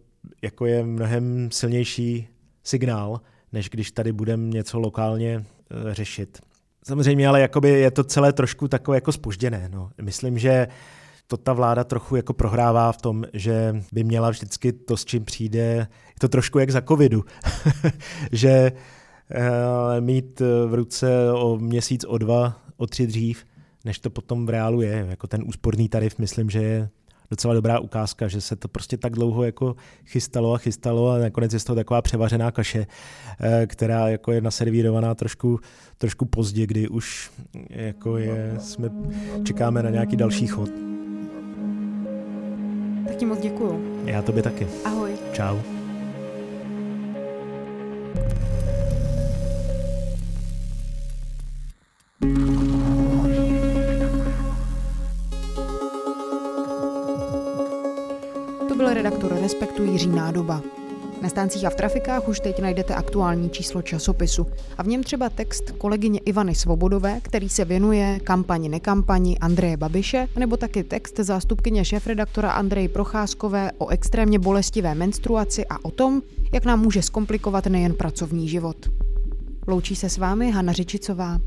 jako 0.42 0.66
je 0.66 0.84
mnohem 0.84 1.52
silnější 1.52 2.28
signál, 2.64 3.22
než 3.52 3.70
když 3.70 3.92
tady 3.92 4.12
budeme 4.12 4.48
něco 4.48 4.80
lokálně 4.80 5.46
eh, 5.72 5.94
řešit. 5.94 6.40
Samozřejmě, 6.88 7.28
ale 7.28 7.42
jakoby 7.42 7.70
je 7.70 7.92
to 7.92 8.04
celé 8.04 8.34
trošku 8.34 8.68
takové 8.68 8.98
jako 8.98 9.12
spožděné. 9.12 9.70
No. 9.74 9.90
Myslím, 10.02 10.40
že 10.40 10.68
to 11.28 11.38
ta 11.38 11.54
vláda 11.54 11.84
trochu 11.84 12.16
jako 12.16 12.34
prohrává 12.34 12.92
v 12.92 12.98
tom, 12.98 13.26
že 13.34 13.76
by 13.92 14.04
měla 14.04 14.30
vždycky 14.30 14.74
to, 14.74 14.98
s 14.98 15.06
čím 15.06 15.26
přijde, 15.26 15.60
je 15.60 15.88
to 16.20 16.28
trošku 16.28 16.60
jak 16.60 16.72
za 16.72 16.82
covidu, 16.82 17.26
že 18.32 18.72
mít 20.00 20.40
v 20.68 20.74
ruce 20.74 21.32
o 21.32 21.58
měsíc, 21.58 22.06
o 22.08 22.18
dva, 22.18 22.62
o 22.78 22.88
tři 22.88 23.08
dřív, 23.08 23.46
než 23.86 24.00
to 24.00 24.10
potom 24.10 24.46
v 24.46 24.50
reálu 24.50 24.82
je. 24.82 25.06
Jako 25.10 25.28
ten 25.28 25.44
úsporný 25.48 25.90
tarif, 25.90 26.20
myslím, 26.20 26.50
že 26.50 26.64
je 26.64 26.90
docela 27.30 27.54
dobrá 27.54 27.80
ukázka, 27.80 28.28
že 28.28 28.42
se 28.42 28.56
to 28.56 28.68
prostě 28.68 28.98
tak 28.98 29.14
dlouho 29.14 29.44
jako 29.44 29.76
chystalo 30.06 30.54
a 30.54 30.58
chystalo 30.58 31.10
a 31.10 31.18
nakonec 31.18 31.54
je 31.54 31.60
to 31.60 31.76
taková 31.76 32.02
převařená 32.02 32.52
kaše, 32.52 32.88
eh, 33.40 33.68
která 33.68 34.10
jako 34.10 34.32
je 34.32 34.42
naservírovaná 34.42 35.16
trošku, 35.16 35.60
trošku 35.98 36.26
pozdě, 36.26 36.68
kdy 36.68 36.88
už 36.88 37.32
jako 37.70 38.18
je, 38.18 38.56
jsme, 38.60 38.90
čekáme 39.44 39.84
na 39.84 39.90
nějaký 39.90 40.16
další 40.16 40.48
chod. 40.48 40.70
Tak 43.08 43.16
ti 43.16 43.26
moc 43.26 43.40
děkuju. 43.40 44.02
Já 44.06 44.22
tobě 44.22 44.44
taky. 44.44 44.68
Ahoj. 44.86 45.12
Čau. 45.34 45.58
Redaktor 59.06 59.34
Respektu 59.42 59.84
Jiří 59.84 60.08
Nádoba. 60.08 60.62
Na 61.22 61.30
stáncích 61.30 61.66
a 61.66 61.70
v 61.70 61.76
trafikách 61.76 62.28
už 62.28 62.40
teď 62.40 62.60
najdete 62.62 62.96
aktuální 62.96 63.50
číslo 63.50 63.82
časopisu 63.82 64.48
a 64.78 64.84
v 64.84 64.88
něm 64.88 65.04
třeba 65.04 65.30
text 65.30 65.72
kolegyně 65.72 66.20
Ivany 66.20 66.56
Svobodové, 66.56 67.20
který 67.22 67.50
se 67.50 67.66
věnuje 67.66 68.20
kampani 68.24 68.70
nekampani 68.70 69.38
Andreje 69.38 69.78
Babiše, 69.78 70.28
nebo 70.38 70.58
taky 70.58 70.84
text 70.84 71.20
zástupkyně 71.20 71.86
šéfredaktora 71.86 72.52
Andreje 72.52 72.90
Procházkové 72.90 73.72
o 73.78 73.88
extrémně 73.88 74.40
bolestivé 74.40 74.96
menstruaci 74.96 75.66
a 75.66 75.86
o 75.86 75.92
tom, 75.92 76.22
jak 76.54 76.66
nám 76.66 76.82
může 76.82 77.02
zkomplikovat 77.02 77.66
nejen 77.66 77.94
pracovní 77.94 78.48
život. 78.50 78.90
Loučí 79.68 79.96
se 79.96 80.10
s 80.10 80.18
vámi 80.18 80.52
Hana 80.52 80.74
Řičicová. 80.74 81.40